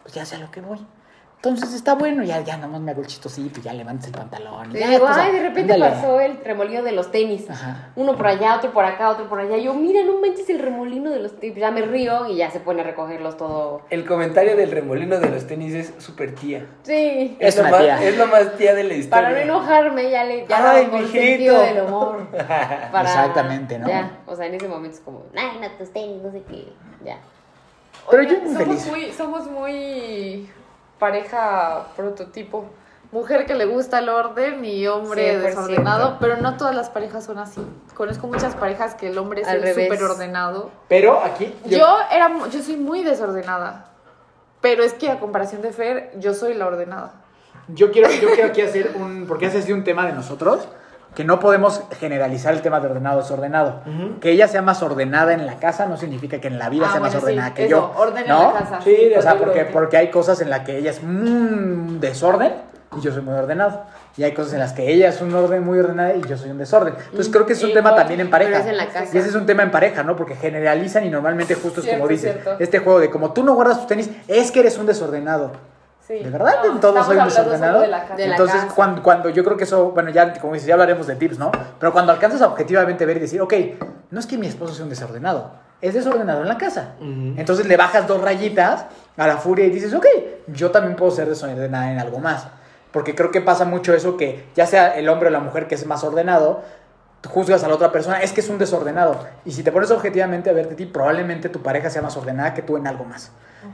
[0.04, 0.80] pues ya sé a lo que voy.
[1.38, 4.72] Entonces está bueno, ya, ya nomás me hago el chistosito, ya levantes el pantalón.
[4.72, 5.94] Te ya, digo, pues, ay, de repente ándale.
[5.96, 7.48] pasó el remolino de los tenis.
[7.48, 7.90] Ajá.
[7.96, 9.56] Uno por allá, otro por acá, otro por allá.
[9.58, 11.56] Yo, mira, no manches el remolino de los tenis.
[11.58, 13.82] Ya me río y ya se pone a recogerlos todo.
[13.92, 16.66] El comentario del remolino de los tenis es súper tía.
[16.82, 17.38] Sí.
[17.40, 18.04] Es lo una más, tía.
[18.04, 19.24] es lo más tía de la historia.
[19.28, 21.22] Para no enojarme, ya le ya Ay, le hago el mijito.
[21.24, 22.28] sentido del humor.
[22.92, 23.88] Para, Exactamente, ¿no?
[23.88, 26.74] Ya, o sea, en ese momento es como, ay, no, tus tenis, no sé qué.
[27.06, 27.20] Ya.
[28.10, 28.88] Pero Oigan, yo muy somos feliz.
[28.88, 30.50] muy, somos muy
[31.00, 32.66] pareja prototipo.
[33.12, 35.42] Mujer que le gusta el orden y hombre 100%.
[35.42, 37.62] desordenado, pero no todas las parejas son así.
[37.96, 39.88] Conozco muchas parejas que el hombre es Al el revés.
[39.88, 40.72] súper ordenado.
[40.90, 41.56] Pero aquí.
[41.66, 43.92] Yo, era, mu- yo soy muy desordenada,
[44.60, 47.14] pero es que a comparación de Fer, yo soy la ordenada.
[47.70, 49.26] Yo quiero, yo quiero aquí hacer un.
[49.26, 50.68] Porque ese ha sido un tema de nosotros.
[51.18, 53.82] Que no podemos generalizar el tema de ordenado desordenado.
[54.22, 56.92] Que ella sea más ordenada en la casa no significa que en la vida Ah,
[56.92, 57.92] sea más ordenada sí, que eso, yo.
[58.00, 58.54] orden en ¿no?
[58.54, 58.82] la casa.
[58.84, 62.54] Sí, O sea, porque, porque hay cosas en las que ella es un desorden
[62.96, 63.82] y yo soy muy ordenado.
[64.16, 66.52] Y hay cosas en las que ella es un orden muy ordenada y yo soy
[66.52, 66.94] un desorden.
[67.06, 68.52] Entonces creo que es un Y tema igual, también en pareja.
[68.52, 69.10] pero es en la casa.
[69.12, 70.16] Y ese es un tema en pareja, ¿no?
[70.16, 72.34] Porque generalizan y normalmente justo es como dices.
[72.34, 72.56] cierto.
[72.64, 75.52] Este juego de como tú no guardas tus tenis, es que eres un desordenado.
[76.08, 76.20] Sí.
[76.20, 76.64] ¿De verdad?
[76.64, 77.82] No, ¿En todos soy desordenado?
[77.82, 78.16] de la casa.
[78.16, 78.62] De la Entonces.
[78.74, 81.52] Cuando, cuando yo creo que eso, bueno, ya como dices, ya hablaremos de tips, ¿no?
[81.80, 83.54] Pero cuando alcanzas a objetivamente ver y decir, ok,
[84.12, 86.96] no es que mi esposo sea un desordenado, es desordenado en la casa.
[87.02, 88.86] Entonces le bajas dos rayitas
[89.18, 90.06] a la furia y dices, ok,
[90.48, 92.48] yo también puedo ser desordenada en algo más.
[92.92, 95.76] Porque creo que pasa mucho eso que ya sea el hombre o la mujer que
[95.76, 96.62] es más ordenado,
[97.28, 99.20] juzgas a la otra persona, es que es un desordenado.
[99.46, 102.54] Y si te pones objetivamente a ver de ti, probablemente tu pareja sea más ordenada
[102.54, 103.32] que tú en algo más.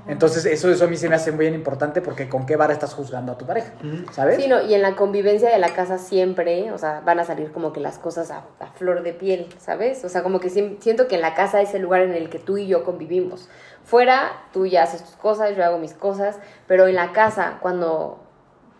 [0.07, 2.73] Entonces eso, eso a mí se me hace muy bien importante porque con qué vara
[2.73, 3.73] estás juzgando a tu pareja,
[4.11, 4.37] ¿sabes?
[4.41, 7.51] Sí, no, y en la convivencia de la casa siempre, o sea, van a salir
[7.51, 10.03] como que las cosas a, a flor de piel, ¿sabes?
[10.05, 12.39] O sea, como que siento que en la casa es el lugar en el que
[12.39, 13.49] tú y yo convivimos.
[13.83, 18.19] Fuera, tú ya haces tus cosas, yo hago mis cosas, pero en la casa, cuando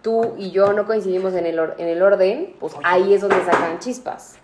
[0.01, 3.43] tú y yo no coincidimos en el, or- en el orden, pues ahí es donde
[3.43, 4.37] sacan chispas.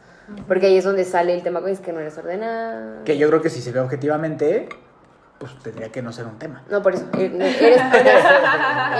[0.47, 3.03] Porque ahí es donde sale el tema, es que no eres ordenada.
[3.03, 4.69] Que yo creo que si se ve objetivamente,
[5.39, 6.63] pues tendría que no ser un tema.
[6.69, 7.05] No, por eso.
[7.17, 8.23] eh, no, Eres, eres,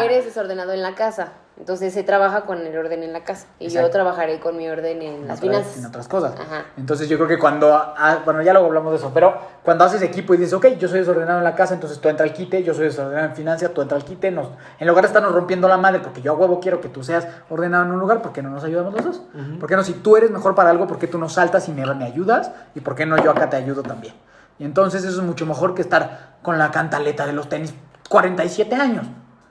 [0.05, 1.33] eres desordenado en la casa.
[1.59, 3.47] Entonces se trabaja con el orden en la casa.
[3.59, 5.77] Y yo trabajaré con mi orden en las otras- finanzas.
[5.77, 6.33] en otras cosas.
[6.39, 6.65] Ajá.
[6.77, 10.01] Entonces yo creo que cuando, ah, bueno, ya luego hablamos de eso, pero cuando haces
[10.01, 12.63] equipo y dices, ok, yo soy desordenado en la casa, entonces tú entra al quite,
[12.63, 14.47] yo soy desordenado en finanzas, tú entra al quite, nos,
[14.79, 17.27] en lugar de estarnos rompiendo la madre, porque yo a huevo quiero que tú seas
[17.49, 19.21] ordenado en un lugar, ¿por qué no nos ayudamos los dos?
[19.59, 21.73] ¿Por qué no, si tú eres mejor para algo, por qué tú no saltas y
[21.73, 22.51] me, me ayudas?
[22.73, 24.13] ¿Y por qué no yo acá te ayudo también?
[24.59, 27.73] Y entonces eso es mucho mejor que estar con la cantaleta de los tenis
[28.09, 29.05] 47 años,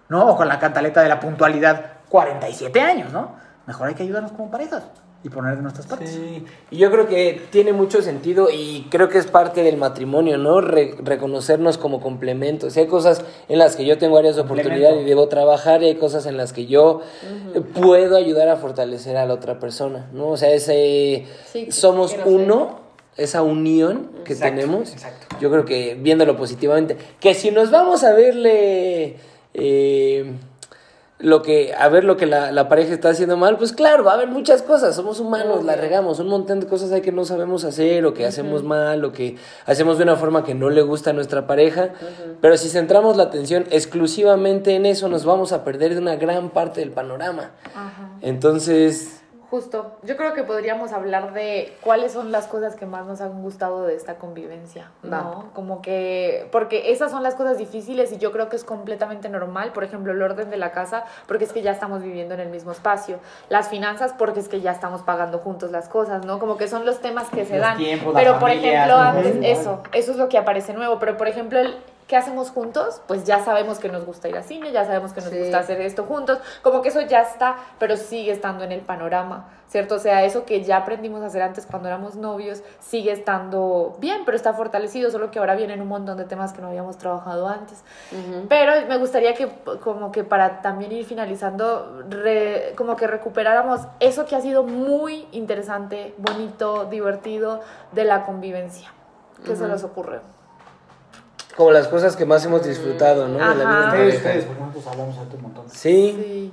[0.08, 0.26] ¿no?
[0.26, 3.32] O con la cantaleta de la puntualidad 47 años, ¿no?
[3.66, 4.84] Mejor hay que ayudarnos como parejas
[5.24, 6.10] y poner de nuestras partes.
[6.10, 10.38] Sí, y yo creo que tiene mucho sentido y creo que es parte del matrimonio,
[10.38, 10.60] ¿no?
[10.60, 12.76] Re- reconocernos como complementos.
[12.76, 15.94] Hay cosas en las que yo tengo áreas de oportunidad y debo trabajar y hay
[15.96, 17.02] cosas en las que yo
[17.54, 20.28] eh, puedo ayudar a fortalecer a la otra persona, ¿no?
[20.28, 22.22] O sea, ese Sí, somos ser.
[22.24, 22.78] uno,
[23.16, 24.92] esa unión que Exacto, tenemos.
[24.92, 25.36] exacto.
[25.40, 29.16] Yo creo que viéndolo positivamente, que si nos vamos a verle
[29.52, 30.32] eh,
[31.20, 34.12] lo que, a ver lo que la, la pareja está haciendo mal, pues claro, va
[34.12, 37.24] a haber muchas cosas, somos humanos, la regamos, un montón de cosas hay que no
[37.24, 40.82] sabemos hacer, o que hacemos mal, o que hacemos de una forma que no le
[40.82, 41.90] gusta a nuestra pareja,
[42.40, 46.50] pero si centramos la atención exclusivamente en eso, nos vamos a perder de una gran
[46.50, 47.50] parte del panorama.
[48.20, 49.92] Entonces, justo.
[50.02, 53.84] Yo creo que podríamos hablar de cuáles son las cosas que más nos han gustado
[53.86, 55.10] de esta convivencia, ¿no?
[55.10, 55.44] Va.
[55.54, 59.72] Como que, porque esas son las cosas difíciles y yo creo que es completamente normal.
[59.72, 62.50] Por ejemplo, el orden de la casa, porque es que ya estamos viviendo en el
[62.50, 63.18] mismo espacio.
[63.48, 66.38] Las finanzas, porque es que ya estamos pagando juntos las cosas, ¿no?
[66.38, 67.76] Como que son los temas que se Los dan.
[67.78, 69.02] tiempos, Pero, por familias, ejemplo, ¿no?
[69.02, 70.98] antes, eso, eso es lo que aparece nuevo.
[70.98, 71.74] Pero, por ejemplo, el,
[72.08, 73.00] ¿qué hacemos juntos?
[73.06, 75.38] Pues ya sabemos que nos gusta ir al cine, ya sabemos que nos Sí.
[75.38, 76.38] gusta hacer esto juntos.
[76.62, 79.96] Como que eso ya está, pero sigue estando en el panorama, ¿cierto?
[79.96, 84.22] O sea, eso que ya aprendimos a hacer antes cuando éramos novios sigue estando bien,
[84.24, 87.46] pero está fortalecido, solo que ahora vienen un montón de temas que no habíamos trabajado
[87.46, 87.84] antes.
[88.48, 89.46] Pero me gustaría que,
[89.84, 95.28] como que para también ir finalizando, re- como que recuperáramos eso que ha sido muy
[95.32, 97.60] interesante, bonito, divertido
[97.92, 98.90] de la convivencia.
[99.44, 100.20] ¿Qué se les ocurre?
[101.58, 103.34] Como las cosas que más hemos disfrutado, ¿no?
[103.34, 103.88] De la vida en Ajá.
[103.88, 104.16] Ustedes, pareja.
[104.28, 105.64] ustedes, porque nosotros hablamos un montón.
[105.68, 106.16] Sí.
[106.16, 106.52] Sí.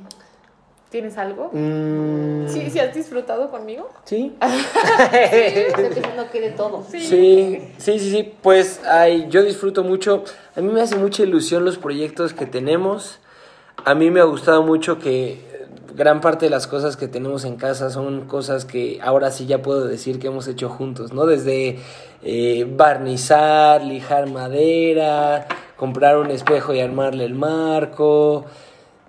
[0.89, 1.49] ¿Tienes algo?
[1.53, 3.87] Mm, Sí, sí has disfrutado conmigo.
[4.05, 4.35] Sí.
[5.11, 6.83] Estoy pensando que de todo.
[6.89, 8.33] Sí, sí, sí, sí.
[8.41, 10.23] Pues ay, yo disfruto mucho.
[10.55, 13.19] A mí me hace mucha ilusión los proyectos que tenemos.
[13.83, 15.54] A mí me ha gustado mucho que
[15.95, 19.61] gran parte de las cosas que tenemos en casa son cosas que ahora sí ya
[19.61, 21.25] puedo decir que hemos hecho juntos, ¿no?
[21.25, 21.79] Desde
[22.23, 25.47] eh, barnizar, lijar madera,
[25.77, 28.45] comprar un espejo y armarle el marco.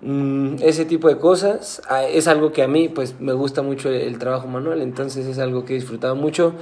[0.01, 3.89] Mm, ese tipo de cosas ah, es algo que a mí pues me gusta mucho
[3.89, 6.53] el, el trabajo manual entonces es algo que he disfrutado mucho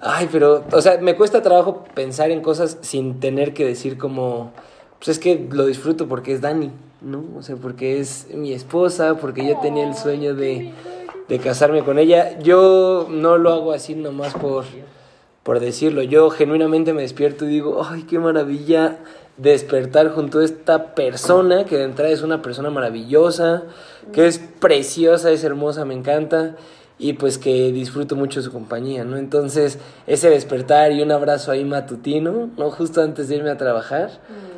[0.00, 4.54] ay pero o sea me cuesta trabajo pensar en cosas sin tener que decir como
[4.98, 6.70] pues es que lo disfruto porque es Dani
[7.02, 10.72] no o sea porque es mi esposa porque yo tenía el sueño de
[11.28, 14.64] de casarme con ella yo no lo hago así nomás por
[15.42, 16.02] por decirlo.
[16.02, 18.98] Yo genuinamente me despierto y digo, ay, qué maravilla
[19.36, 23.64] despertar junto a esta persona, que de entrada es una persona maravillosa,
[24.12, 26.56] que es preciosa, es hermosa, me encanta,
[26.98, 29.16] y pues que disfruto mucho su compañía, ¿no?
[29.16, 32.70] Entonces, ese despertar y un abrazo ahí matutino, ¿no?
[32.70, 34.10] Justo antes de irme a trabajar,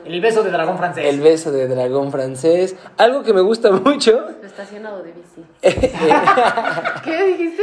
[0.05, 1.05] El beso de dragón francés.
[1.07, 4.13] el beso de dragón francés, algo que me gusta mucho.
[4.41, 5.45] Lo estacionado de bici.
[7.05, 7.63] ¿Qué dijiste?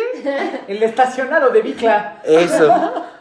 [0.68, 2.22] El estacionado de Bicla.
[2.24, 2.72] Eso.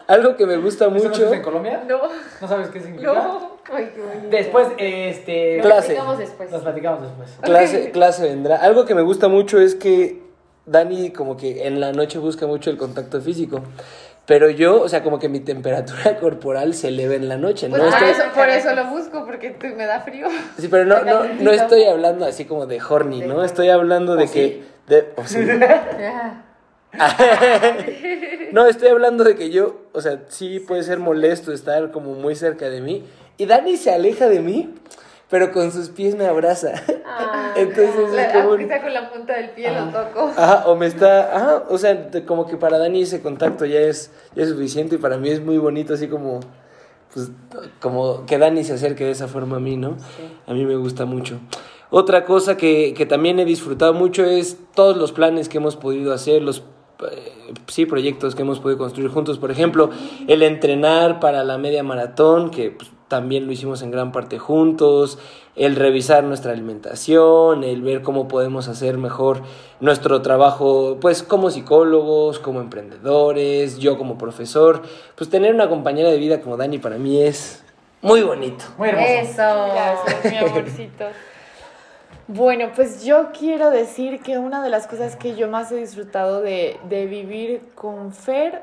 [0.07, 1.27] Algo que me gusta ¿Eso no mucho.
[1.27, 1.85] es en Colombia?
[1.89, 1.99] No,
[2.41, 3.12] ¿No sabes qué significa?
[3.12, 3.61] no.
[3.73, 4.29] Ay, qué.
[4.37, 5.59] Después, este...
[5.59, 5.87] Lo Clase.
[5.89, 6.51] platicamos después.
[6.51, 7.31] Nos platicamos después.
[7.43, 8.57] Clase, clase vendrá.
[8.57, 10.21] Algo que me gusta mucho es que
[10.66, 13.61] Dani como que en la noche busca mucho el contacto físico.
[14.31, 17.78] Pero yo, o sea, como que mi temperatura corporal se eleva en la noche, ¿no?
[17.78, 20.28] Pues por, Estoy- eso, por eso lo busco, porque me da frío.
[20.57, 23.43] Sí, pero no, no, no estoy hablando así como de horny, ¿no?
[23.43, 24.62] Estoy hablando de que...
[24.87, 25.39] de- o sí.
[28.53, 32.37] No, estoy hablando de que yo, o sea, sí puede ser molesto estar como muy
[32.37, 33.05] cerca de mí.
[33.37, 34.74] Y Dani se aleja de mí,
[35.31, 36.72] pero con sus pies me abraza.
[37.07, 38.51] Ah, Entonces es La- como...
[38.51, 40.31] Aunque un- sea con la punta del pie lo toco.
[40.37, 44.11] Ajá, o me está, ajá, o sea, como que para Dani ese contacto ya es,
[44.35, 46.41] ya es suficiente y para mí es muy bonito así como,
[47.14, 47.31] pues,
[47.81, 49.97] como que Dani se acerque de esa forma a mí, ¿no?
[50.47, 51.39] A mí me gusta mucho.
[51.91, 56.12] Otra cosa que, que también he disfrutado mucho es todos los planes que hemos podido
[56.12, 56.62] hacer, los
[57.11, 59.39] eh, sí, proyectos que hemos podido construir juntos.
[59.39, 59.91] Por ejemplo,
[60.28, 65.18] el entrenar para la media maratón, que pues, también lo hicimos en gran parte juntos,
[65.56, 69.42] el revisar nuestra alimentación, el ver cómo podemos hacer mejor
[69.80, 74.82] nuestro trabajo, pues como psicólogos, como emprendedores, yo como profesor,
[75.16, 77.64] pues tener una compañera de vida como Dani para mí es
[78.00, 78.64] muy bonito.
[78.78, 79.08] Muy hermoso.
[79.08, 79.66] Eso.
[79.74, 81.06] Gracias, mi amorcito.
[82.28, 86.42] Bueno, pues yo quiero decir que una de las cosas que yo más he disfrutado
[86.42, 88.62] de, de vivir con Fer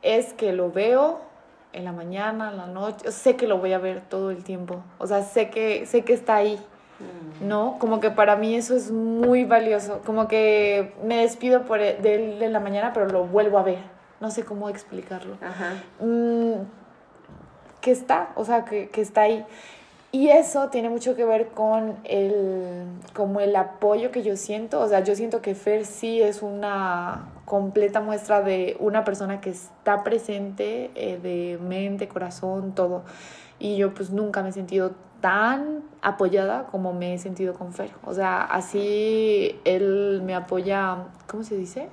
[0.00, 1.20] es que lo veo
[1.72, 4.82] en la mañana, en la noche, sé que lo voy a ver todo el tiempo,
[4.98, 6.58] o sea, sé que, sé que está ahí,
[7.40, 7.76] ¿no?
[7.78, 12.14] Como que para mí eso es muy valioso, como que me despido por e- de
[12.36, 13.78] él en la mañana, pero lo vuelvo a ver,
[14.20, 15.72] no sé cómo explicarlo Ajá.
[16.00, 16.52] mm,
[17.80, 19.44] que está, o sea, que, que está ahí.
[20.14, 22.84] Y eso tiene mucho que ver con el,
[23.14, 24.78] como el apoyo que yo siento.
[24.80, 29.48] O sea, yo siento que Fer sí es una completa muestra de una persona que
[29.48, 33.04] está presente eh, de mente, corazón, todo.
[33.58, 34.92] Y yo pues nunca me he sentido
[35.22, 37.92] tan apoyada como me he sentido con Fer.
[38.04, 41.88] O sea, así él me apoya, ¿cómo se dice?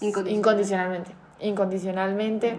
[0.00, 0.36] Incondicional.
[0.36, 1.10] Incondicionalmente.
[1.38, 2.58] Incondicionalmente.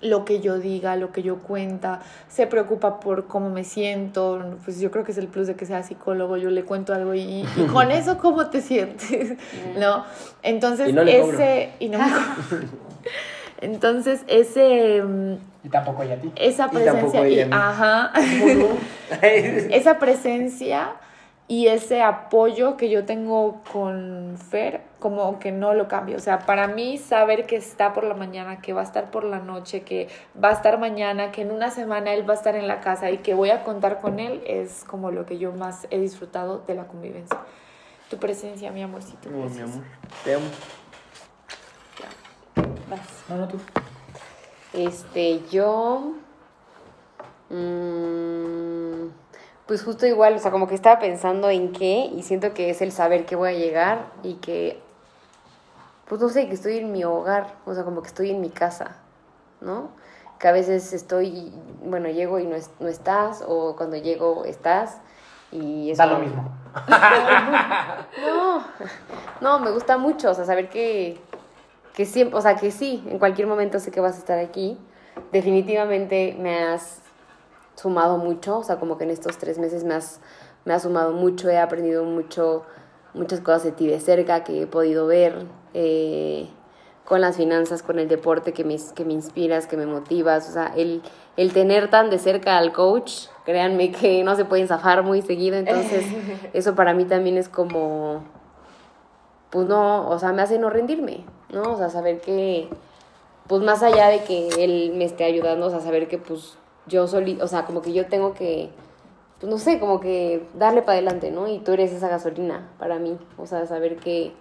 [0.00, 4.56] Lo que yo diga, lo que yo cuenta, se preocupa por cómo me siento.
[4.64, 6.36] Pues yo creo que es el plus de que sea psicólogo.
[6.36, 9.36] Yo le cuento algo y, y con eso, ¿cómo te sientes?
[9.78, 10.04] ¿No?
[10.42, 11.34] Entonces, Y no le cobro.
[11.38, 11.70] ese.
[11.80, 12.04] Y no me.
[13.60, 15.02] Entonces, ese.
[15.02, 15.34] mm,
[15.64, 16.30] Y tampoco ella a ti.
[16.36, 17.28] Esa Y tampoco presencia.
[17.28, 17.52] y- ella a mí.
[17.54, 18.12] ajá.
[19.74, 20.90] esa presencia
[21.50, 26.18] y ese apoyo que yo tengo con Fer, como que no lo cambio.
[26.18, 29.24] O sea, para mí saber que está por la mañana, que va a estar por
[29.24, 30.08] la noche, que
[30.42, 33.10] va a estar mañana, que en una semana él va a estar en la casa
[33.10, 36.58] y que voy a contar con él, es como lo que yo más he disfrutado
[36.66, 37.38] de la convivencia.
[38.10, 39.30] Tu presencia, mi amorcito.
[39.30, 39.84] mi amor.
[40.24, 40.46] Te amo.
[42.90, 43.00] Vas.
[43.30, 43.58] No, no tú.
[44.74, 46.12] Este, yo...
[47.48, 49.08] Mmm,
[49.68, 52.80] pues justo igual, o sea, como que estaba pensando en qué y siento que es
[52.80, 54.80] el saber que voy a llegar y que,
[56.08, 58.48] pues no sé, que estoy en mi hogar, o sea, como que estoy en mi
[58.48, 58.96] casa,
[59.60, 59.90] ¿no?
[60.38, 61.52] Que a veces estoy,
[61.84, 65.02] bueno, llego y no, no estás, o cuando llego estás
[65.52, 66.02] y eso...
[66.02, 66.50] Da lo mismo.
[68.24, 68.64] No,
[69.42, 71.20] no, me gusta mucho, o sea, saber que,
[71.92, 74.78] que siempre, o sea, que sí, en cualquier momento sé que vas a estar aquí.
[75.30, 77.02] Definitivamente me has
[77.78, 80.20] sumado mucho, o sea, como que en estos tres meses me has,
[80.64, 82.64] me has sumado mucho, he aprendido mucho,
[83.14, 86.48] muchas cosas de ti de cerca que he podido ver, eh,
[87.04, 90.52] con las finanzas, con el deporte que me, que me inspiras, que me motivas, o
[90.52, 91.02] sea, el,
[91.36, 95.56] el tener tan de cerca al coach, créanme que no se pueden zafar muy seguido,
[95.56, 96.04] entonces
[96.52, 98.24] eso para mí también es como,
[99.50, 101.74] pues no, o sea, me hace no rendirme, ¿no?
[101.74, 102.68] O sea, saber que,
[103.46, 106.58] pues más allá de que él me esté ayudando, o sea, saber que pues
[106.88, 108.70] yo solí, o sea, como que yo tengo que,
[109.40, 111.48] pues no sé, como que darle para adelante, ¿no?
[111.48, 114.32] Y tú eres esa gasolina para mí, o sea, saber que,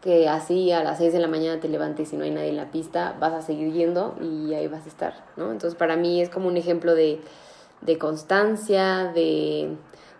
[0.00, 2.56] que así a las 6 de la mañana te levantes y no hay nadie en
[2.56, 5.50] la pista, vas a seguir yendo y ahí vas a estar, ¿no?
[5.52, 7.20] Entonces para mí es como un ejemplo de,
[7.80, 9.76] de constancia, de,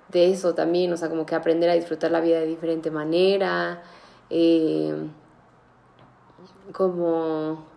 [0.09, 3.83] de eso también, o sea, como que aprender a disfrutar la vida de diferente manera,
[4.31, 4.95] eh,
[6.73, 7.74] como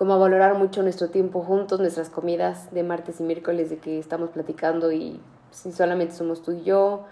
[0.00, 3.98] como a valorar mucho nuestro tiempo juntos, nuestras comidas de martes y miércoles de que
[3.98, 5.20] estamos platicando y
[5.50, 7.04] si solamente somos tú y yo,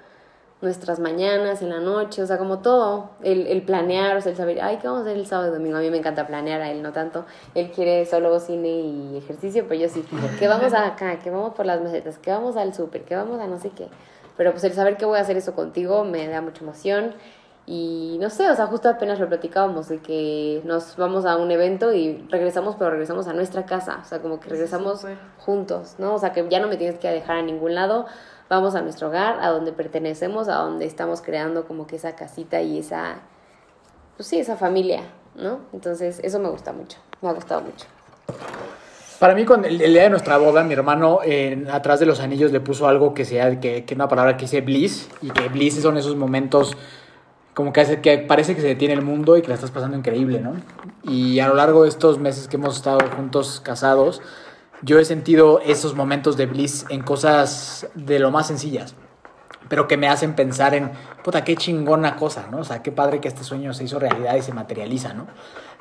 [0.63, 4.39] nuestras mañanas en la noche, o sea, como todo, el, el planear, o sea, el
[4.39, 5.77] saber, ay, ¿qué vamos a hacer el sábado y domingo?
[5.77, 7.27] A mí me encanta planear, a él no tanto.
[7.55, 10.03] Él quiere solo cine y ejercicio, pero yo sí,
[10.39, 13.47] que vamos acá, que vamos por las mesetas, que vamos al súper, que vamos a
[13.47, 13.89] no sé qué.
[14.39, 17.13] Pero pues el saber que voy a hacer eso contigo me da mucha emoción
[17.71, 21.51] y no sé, o sea, justo apenas lo platicábamos de que nos vamos a un
[21.51, 25.05] evento y regresamos, pero regresamos a nuestra casa, o sea, como que regresamos
[25.37, 26.15] juntos, ¿no?
[26.15, 28.07] O sea, que ya no me tienes que dejar a ningún lado,
[28.49, 32.63] vamos a nuestro hogar, a donde pertenecemos, a donde estamos creando como que esa casita
[32.63, 33.17] y esa,
[34.17, 35.03] pues sí, esa familia,
[35.35, 35.61] ¿no?
[35.75, 37.85] Entonces, eso me gusta mucho, me ha gustado mucho.
[39.19, 41.19] Para mí, con el, día de nuestra boda, mi hermano
[41.71, 44.63] atrás de los anillos le puso algo que sea, que, que una palabra que dice
[44.63, 46.75] bliss, y que bliss son esos momentos
[47.59, 49.97] como que, hace, que parece que se detiene el mundo y que la estás pasando
[49.97, 50.53] increíble, ¿no?
[51.03, 54.23] Y a lo largo de estos meses que hemos estado juntos casados,
[54.83, 58.95] yo he sentido esos momentos de bliss en cosas de lo más sencillas,
[59.69, 60.93] pero que me hacen pensar en,
[61.25, 62.59] puta, qué chingona cosa, ¿no?
[62.59, 65.27] O sea, qué padre que este sueño se hizo realidad y se materializa, ¿no?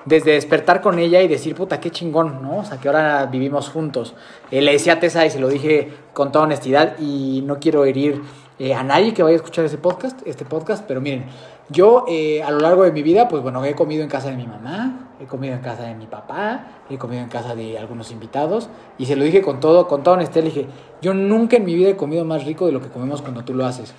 [0.06, 2.58] Desde despertar con ella y decir, puta, qué chingón, ¿no?
[2.58, 4.16] O sea, que ahora vivimos juntos.
[4.50, 7.86] Eh, le decía a Tessa y se lo dije con toda honestidad y no quiero
[7.86, 8.24] herir
[8.58, 11.28] eh, a nadie que vaya a escuchar ese podcast, este podcast, pero miren,
[11.70, 14.38] yo eh, a lo largo de mi vida, pues bueno, he comido en casa de
[14.38, 18.12] mi mamá, he comido en casa de mi papá, he comido en casa de algunos
[18.12, 20.68] invitados y se lo dije con todo, con toda honestidad, le dije,
[21.02, 23.54] yo nunca en mi vida he comido más rico de lo que comemos cuando tú
[23.54, 23.94] lo haces.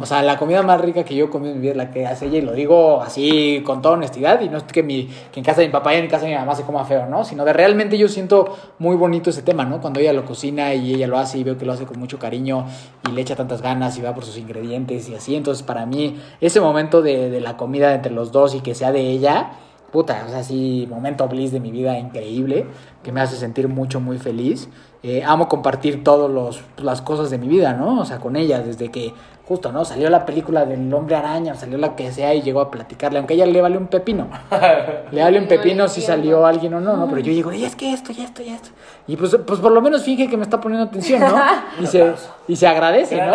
[0.00, 2.06] O sea, la comida más rica que yo comido en mi vida es la que
[2.06, 5.40] hace ella, y lo digo así con toda honestidad, y no es que, mi, que
[5.40, 7.24] en casa de mi papá y en casa de mi mamá se coma feo, ¿no?
[7.24, 9.80] Sino de realmente yo siento muy bonito ese tema, ¿no?
[9.80, 12.18] Cuando ella lo cocina y ella lo hace y veo que lo hace con mucho
[12.18, 12.66] cariño
[13.08, 15.34] y le echa tantas ganas y va por sus ingredientes y así.
[15.34, 18.92] Entonces, para mí, ese momento de, de la comida entre los dos y que sea
[18.92, 19.52] de ella,
[19.94, 22.66] puta, o sea, sí, momento bliss de mi vida increíble,
[23.04, 24.68] que me hace sentir mucho, muy feliz.
[25.04, 28.00] Eh, amo compartir todas las cosas de mi vida, ¿no?
[28.00, 29.14] O sea, con ella, desde que
[29.46, 29.84] justo, ¿no?
[29.84, 33.34] Salió la película del hombre araña, salió la que sea y llegó a platicarle, aunque
[33.34, 34.28] a ella le vale un pepino.
[35.10, 37.06] le vale un pepino si salió alguien o no, ¿no?
[37.08, 38.70] Pero yo digo, y es que esto, y esto, y esto.
[39.06, 41.36] Y pues, pues por lo menos finge que me está poniendo atención, ¿no?
[41.80, 42.14] Y se,
[42.48, 43.32] y se agradece, ¿no?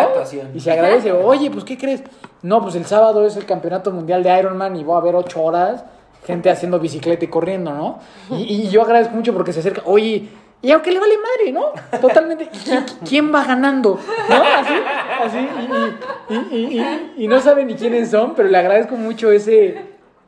[0.54, 2.04] Y se agradece, oye, pues ¿qué crees?
[2.42, 5.42] No, pues el sábado es el campeonato mundial de Ironman y voy a ver ocho
[5.44, 5.84] horas
[6.26, 8.00] gente haciendo bicicleta y corriendo, ¿no?
[8.30, 10.30] Y, y yo agradezco mucho porque se acerca, oye,
[10.62, 12.00] y aunque le vale madre, ¿no?
[12.00, 12.50] Totalmente.
[13.08, 13.98] ¿Quién, va ganando?
[14.30, 14.36] ¿No?
[14.36, 14.74] Así,
[15.24, 15.48] así.
[16.52, 19.82] Y, y, no sabe ni quiénes son, pero le agradezco mucho ese,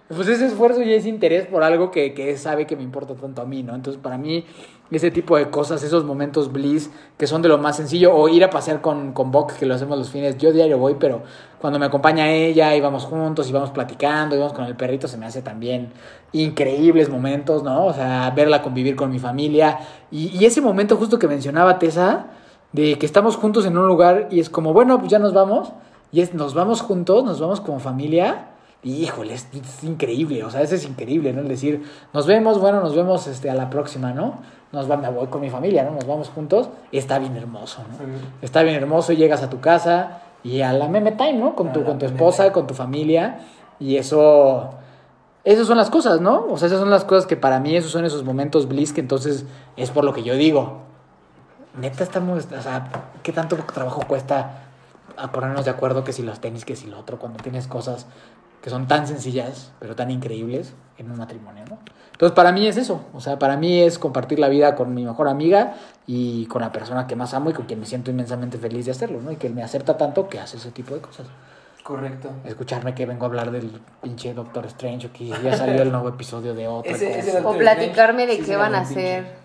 [0.07, 3.41] pues ese esfuerzo y ese interés por algo que, que sabe que me importa tanto
[3.41, 3.75] a mí, ¿no?
[3.75, 4.45] Entonces, para mí,
[4.91, 8.43] ese tipo de cosas, esos momentos bliss que son de lo más sencillo, o ir
[8.43, 11.23] a pasear con, con que lo hacemos los fines, yo diario voy, pero
[11.59, 15.07] cuando me acompaña ella y vamos juntos y vamos platicando y vamos con el perrito,
[15.07, 15.93] se me hace también
[16.33, 17.85] increíbles momentos, ¿no?
[17.85, 19.79] O sea, verla convivir con mi familia
[20.11, 22.27] y, y ese momento justo que mencionaba Tessa,
[22.73, 25.71] de que estamos juntos en un lugar y es como, bueno, pues ya nos vamos,
[26.11, 28.47] y es, nos vamos juntos, nos vamos como familia,
[28.83, 31.41] híjole, es, es increíble, o sea, eso es increíble, ¿no?
[31.41, 31.83] El decir,
[32.13, 34.39] nos vemos, bueno, nos vemos este, a la próxima, ¿no?
[34.71, 35.91] Nos va, me voy con mi familia, ¿no?
[35.91, 37.97] Nos vamos juntos, está bien hermoso, ¿no?
[38.41, 41.55] Está bien hermoso, y llegas a tu casa, y a la meme time, ¿no?
[41.55, 43.39] Con tu, con tu esposa, con tu familia,
[43.79, 44.71] y eso...
[45.43, 46.45] Esas son las cosas, ¿no?
[46.51, 49.01] O sea, esas son las cosas que para mí esos son esos momentos bliss que
[49.01, 49.45] entonces
[49.75, 50.81] es por lo que yo digo.
[51.75, 52.89] Neta estamos, o sea,
[53.23, 54.67] ¿qué tanto trabajo cuesta
[55.17, 58.05] a ponernos de acuerdo que si los tenis, que si lo otro, cuando tienes cosas
[58.61, 61.79] que son tan sencillas, pero tan increíbles en un matrimonio, ¿no?
[62.11, 65.03] Entonces, para mí es eso, o sea, para mí es compartir la vida con mi
[65.03, 65.73] mejor amiga
[66.05, 68.91] y con la persona que más amo y con quien me siento inmensamente feliz de
[68.91, 69.31] hacerlo, ¿no?
[69.31, 71.25] Y que él me acepta tanto que hace ese tipo de cosas.
[71.83, 72.29] Correcto.
[72.45, 73.71] Escucharme que vengo a hablar del
[74.03, 78.27] pinche Doctor Strange o que ya salió el nuevo episodio de Ese- ese O platicarme
[78.27, 79.40] de sí qué van a hacer.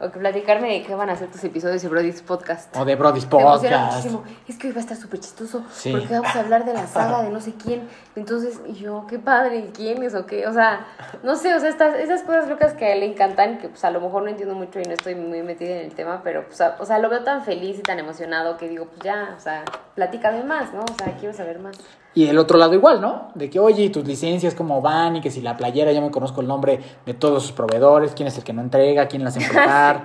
[0.00, 2.76] O que platicarme de qué van a hacer tus episodios de Brody's Podcast.
[2.76, 3.92] O de Brody's Me Podcast.
[3.94, 4.24] muchísimo.
[4.48, 5.62] Es que hoy va a estar súper chistoso.
[5.72, 5.92] Sí.
[5.92, 7.88] Porque vamos a hablar de la saga de no sé quién.
[8.16, 10.48] Entonces, yo, qué padre, ¿y quién es o qué?
[10.48, 10.84] O sea,
[11.22, 13.84] no sé, o sea, estas, esas cosas locas que a él le encantan, que pues
[13.84, 16.44] a lo mejor no entiendo mucho y no estoy muy metida en el tema, pero
[16.46, 19.34] pues, a- o sea, lo veo tan feliz y tan emocionado que digo, pues ya,
[19.36, 19.64] o sea,
[19.94, 20.80] platícame más, ¿no?
[20.82, 21.76] O sea, quiero saber más.
[22.14, 23.28] Y el otro lado igual, ¿no?
[23.34, 25.16] De que, oye, ¿y tus licencias cómo van?
[25.16, 28.28] Y que si la playera, ya me conozco el nombre de todos sus proveedores, quién
[28.28, 30.02] es el que no entrega, quién las empacar.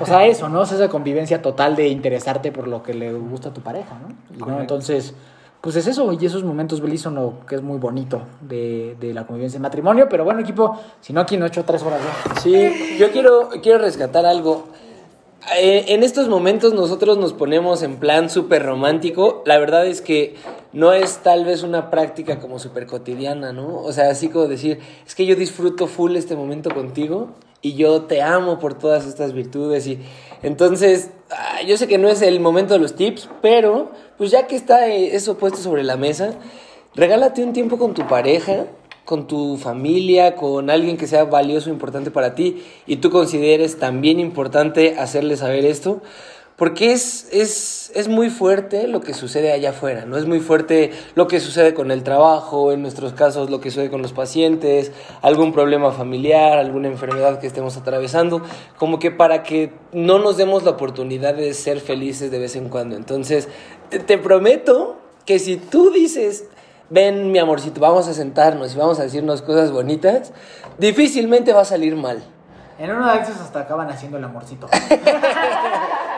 [0.00, 0.60] O sea, eso, ¿no?
[0.60, 3.96] O sea, esa convivencia total de interesarte por lo que le gusta a tu pareja,
[4.00, 4.36] ¿no?
[4.36, 4.60] Y, ¿no?
[4.60, 5.14] Entonces,
[5.60, 9.14] pues es eso, y esos momentos felices son lo que es muy bonito de, de
[9.14, 10.08] la convivencia en matrimonio.
[10.10, 12.40] Pero bueno, equipo, si no, aquí no he hecho tres horas ya.
[12.40, 14.68] Sí, yo quiero, quiero rescatar algo.
[15.52, 19.42] Eh, en estos momentos nosotros nos ponemos en plan súper romántico.
[19.44, 20.36] La verdad es que
[20.72, 23.76] no es tal vez una práctica como súper cotidiana, ¿no?
[23.82, 27.28] O sea, así como decir, es que yo disfruto full este momento contigo
[27.60, 29.86] y yo te amo por todas estas virtudes.
[29.86, 29.98] Y
[30.42, 34.46] entonces, ah, yo sé que no es el momento de los tips, pero pues ya
[34.46, 36.34] que está eh, eso puesto sobre la mesa,
[36.94, 38.66] regálate un tiempo con tu pareja
[39.04, 44.20] con tu familia, con alguien que sea valioso, importante para ti, y tú consideres también
[44.20, 46.02] importante hacerle saber esto,
[46.56, 50.16] porque es, es, es muy fuerte lo que sucede allá afuera, ¿no?
[50.16, 53.90] Es muy fuerte lo que sucede con el trabajo, en nuestros casos lo que sucede
[53.90, 58.40] con los pacientes, algún problema familiar, alguna enfermedad que estemos atravesando,
[58.78, 62.68] como que para que no nos demos la oportunidad de ser felices de vez en
[62.68, 62.94] cuando.
[62.94, 63.48] Entonces,
[64.06, 66.44] te prometo que si tú dices,
[66.90, 70.32] ven mi amorcito, vamos a sentarnos y vamos a decirnos cosas bonitas,
[70.78, 72.22] difícilmente va a salir mal.
[72.78, 74.68] En una de esas hasta acaban haciendo el amorcito.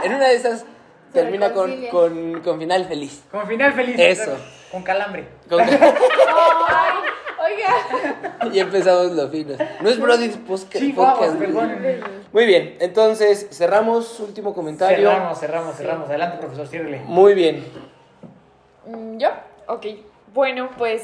[0.05, 0.67] En una de esas Se
[1.13, 3.25] termina con, con, con final feliz.
[3.31, 3.97] Con final feliz.
[3.99, 4.37] Eso.
[4.71, 5.27] Con calambre.
[5.49, 5.61] Con-
[7.47, 8.49] Oiga.
[8.53, 9.55] y empezamos lo fino.
[9.81, 11.35] No es Brody's Posca- Sí, Podcast.
[11.41, 11.73] vamos.
[12.33, 15.09] Muy bien, entonces cerramos último comentario.
[15.11, 16.09] Cerramos, cerramos, cerramos.
[16.09, 17.01] Adelante, profesor, ciérrele.
[17.07, 17.65] Muy bien.
[18.87, 19.29] Mm, ¿Yo?
[19.69, 19.87] Ok.
[20.37, 21.03] Bueno, pues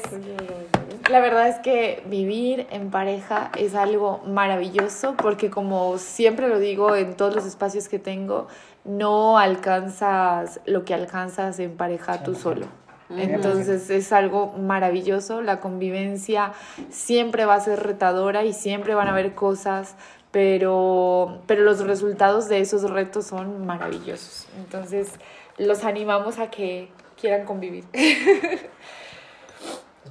[1.09, 6.95] la verdad es que vivir en pareja es algo maravilloso porque como siempre lo digo
[6.95, 8.47] en todos los espacios que tengo,
[8.85, 12.67] no alcanzas lo que alcanzas en pareja tú solo.
[13.09, 16.53] Entonces es algo maravilloso, la convivencia
[16.91, 19.95] siempre va a ser retadora y siempre van a haber cosas,
[20.29, 24.47] pero, pero los resultados de esos retos son maravillosos.
[24.59, 25.09] Entonces
[25.57, 27.85] los animamos a que quieran convivir.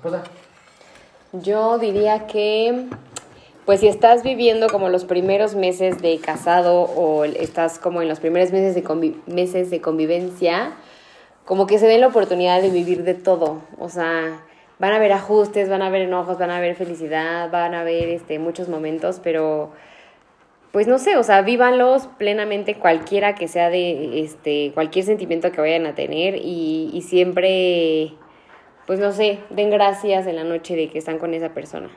[0.02, 0.24] Esposa.
[1.32, 2.86] Yo diría que,
[3.64, 8.18] pues si estás viviendo como los primeros meses de casado o estás como en los
[8.18, 10.72] primeros meses de, meses de convivencia,
[11.44, 13.62] como que se den la oportunidad de vivir de todo.
[13.78, 14.42] O sea,
[14.80, 18.08] van a haber ajustes, van a haber enojos, van a haber felicidad, van a haber
[18.08, 19.70] este, muchos momentos, pero
[20.72, 25.60] pues no sé, o sea, vívanlos plenamente cualquiera que sea de este cualquier sentimiento que
[25.60, 28.16] vayan a tener y siempre
[28.86, 31.90] pues no sé, den gracias en la noche de que están con esa persona.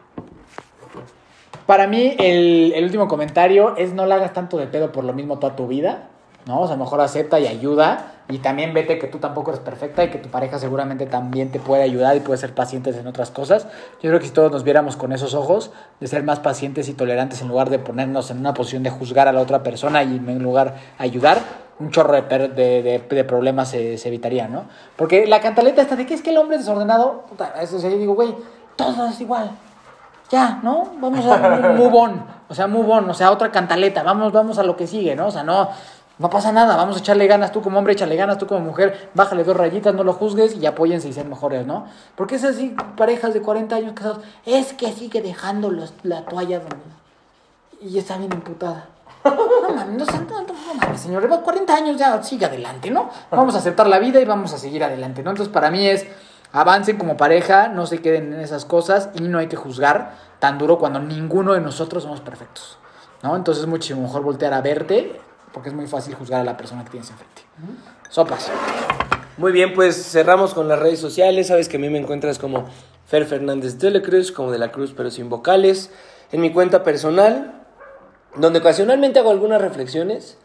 [1.65, 5.13] Para mí, el, el último comentario es no le hagas tanto de pedo por lo
[5.13, 6.09] mismo toda tu vida,
[6.45, 6.61] ¿no?
[6.61, 8.11] O sea, mejor acepta y ayuda.
[8.27, 11.59] Y también vete que tú tampoco eres perfecta y que tu pareja seguramente también te
[11.59, 13.67] puede ayudar y puede ser pacientes en otras cosas.
[14.01, 16.93] Yo creo que si todos nos viéramos con esos ojos, de ser más pacientes y
[16.93, 20.15] tolerantes en lugar de ponernos en una posición de juzgar a la otra persona y
[20.15, 21.37] en lugar ayudar,
[21.79, 24.63] un chorro de, de, de- de problemas se, se evitaría, ¿no?
[24.95, 27.89] Porque la cantaleta esta de que es que el hombre es desordenado, puta, eso sí,
[27.89, 28.33] yo digo, güey,
[28.75, 29.51] todo es igual
[30.31, 30.89] ya, ¿no?
[30.99, 31.37] Vamos a
[31.77, 34.87] move on, o sea, move on, o sea, otra cantaleta, vamos, vamos a lo que
[34.87, 35.27] sigue, ¿no?
[35.27, 35.69] O sea, no,
[36.17, 39.09] no pasa nada, vamos a echarle ganas, tú como hombre, échale ganas, tú como mujer,
[39.13, 41.85] bájale dos rayitas, no lo juzgues y apóyense y sean mejores, ¿no?
[42.15, 46.59] Porque es así, parejas de 40 años casados, es que sigue dejando los- la toalla
[46.59, 46.77] donde...
[47.81, 48.85] y está bien imputada.
[49.25, 53.09] No mames, no, no, no mames, señor, lleva 40 años ya, sigue adelante, ¿no?
[53.31, 55.31] Vamos a aceptar la vida y vamos a seguir adelante, ¿no?
[55.31, 56.05] Entonces, para mí es,
[56.51, 60.57] avancen como pareja, no se queden en esas cosas y no hay que juzgar tan
[60.57, 62.77] duro cuando ninguno de nosotros somos perfectos,
[63.23, 63.35] ¿no?
[63.35, 65.19] Entonces es mucho mejor voltear a verte
[65.55, 67.43] porque es muy fácil juzgar a la persona que tienes enfrente.
[68.09, 68.51] Sopas.
[69.37, 71.47] Muy bien, pues cerramos con las redes sociales.
[71.47, 72.65] Sabes que a mí me encuentras como
[73.05, 75.91] Fer Fernández de la Cruz, como de la Cruz, pero sin vocales.
[76.31, 77.64] En mi cuenta personal,
[78.37, 80.37] donde ocasionalmente hago algunas reflexiones,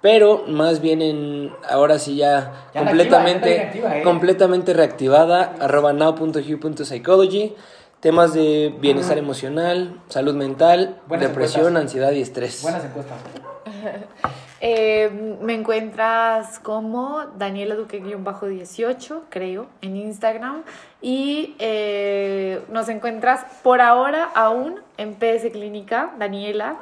[0.00, 4.02] pero más bien en, ahora sí ya, completamente, activa, ya anda activa, ¿eh?
[4.02, 7.54] completamente reactivada, arroba now.hue.psychology,
[8.00, 11.82] temas de bienestar emocional, salud mental, Buenas depresión, encuestas.
[11.82, 12.62] ansiedad y estrés.
[12.62, 13.18] Buenas encuestas.
[14.60, 20.62] Eh, me encuentras como Daniela Duque-18, creo, en Instagram.
[21.02, 26.78] Y eh, nos encuentras por ahora aún en PS Clínica, Daniela.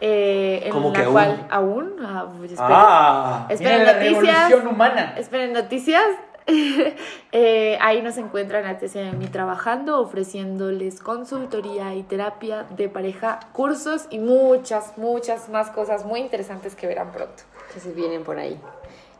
[0.00, 1.12] Eh, en ¿Cómo la que aún?
[1.12, 1.92] cual aún.
[2.02, 4.22] ah, pues, esperen- Ah, esperen la noticias.
[4.48, 5.14] revolución humana.
[5.16, 6.04] Esperen noticias.
[7.32, 8.64] Eh, ahí nos encuentran
[9.04, 16.04] de mí trabajando, ofreciéndoles consultoría y terapia de pareja, cursos y muchas, muchas más cosas
[16.06, 17.42] muy interesantes que verán pronto.
[17.66, 18.58] Entonces vienen por ahí.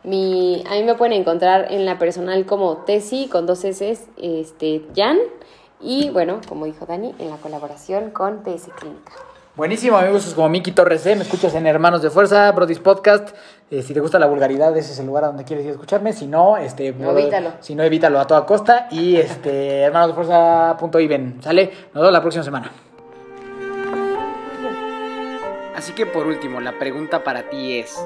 [0.05, 4.87] Mi, a mí me pueden encontrar en la personal como Tesi con dos S, este,
[4.95, 5.19] Jan.
[5.81, 9.13] Y bueno, como dijo Dani, en la colaboración con PS Clínica.
[9.57, 11.17] Buenísimo, amigos, es como Miki Torres, ¿eh?
[11.17, 13.31] me escuchas en Hermanos de Fuerza, Brodis Podcast.
[13.71, 15.73] Eh, si te gusta la vulgaridad, ese es el lugar a donde quieres ir a
[15.73, 16.13] escucharme.
[16.13, 17.53] Si no, este, No, evítalo.
[17.61, 18.87] Si no, evítalo a toda costa.
[18.91, 21.43] Y este, hermanosdefuerza.iven.
[21.43, 21.73] ¿Sale?
[21.95, 22.71] Nos vemos la próxima semana.
[25.75, 27.97] Así que por último, la pregunta para ti es: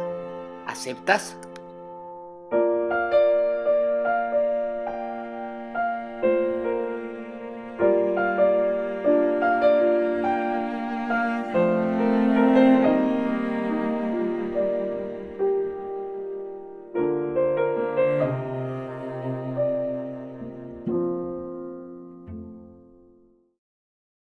[0.69, 1.37] ¿aceptas?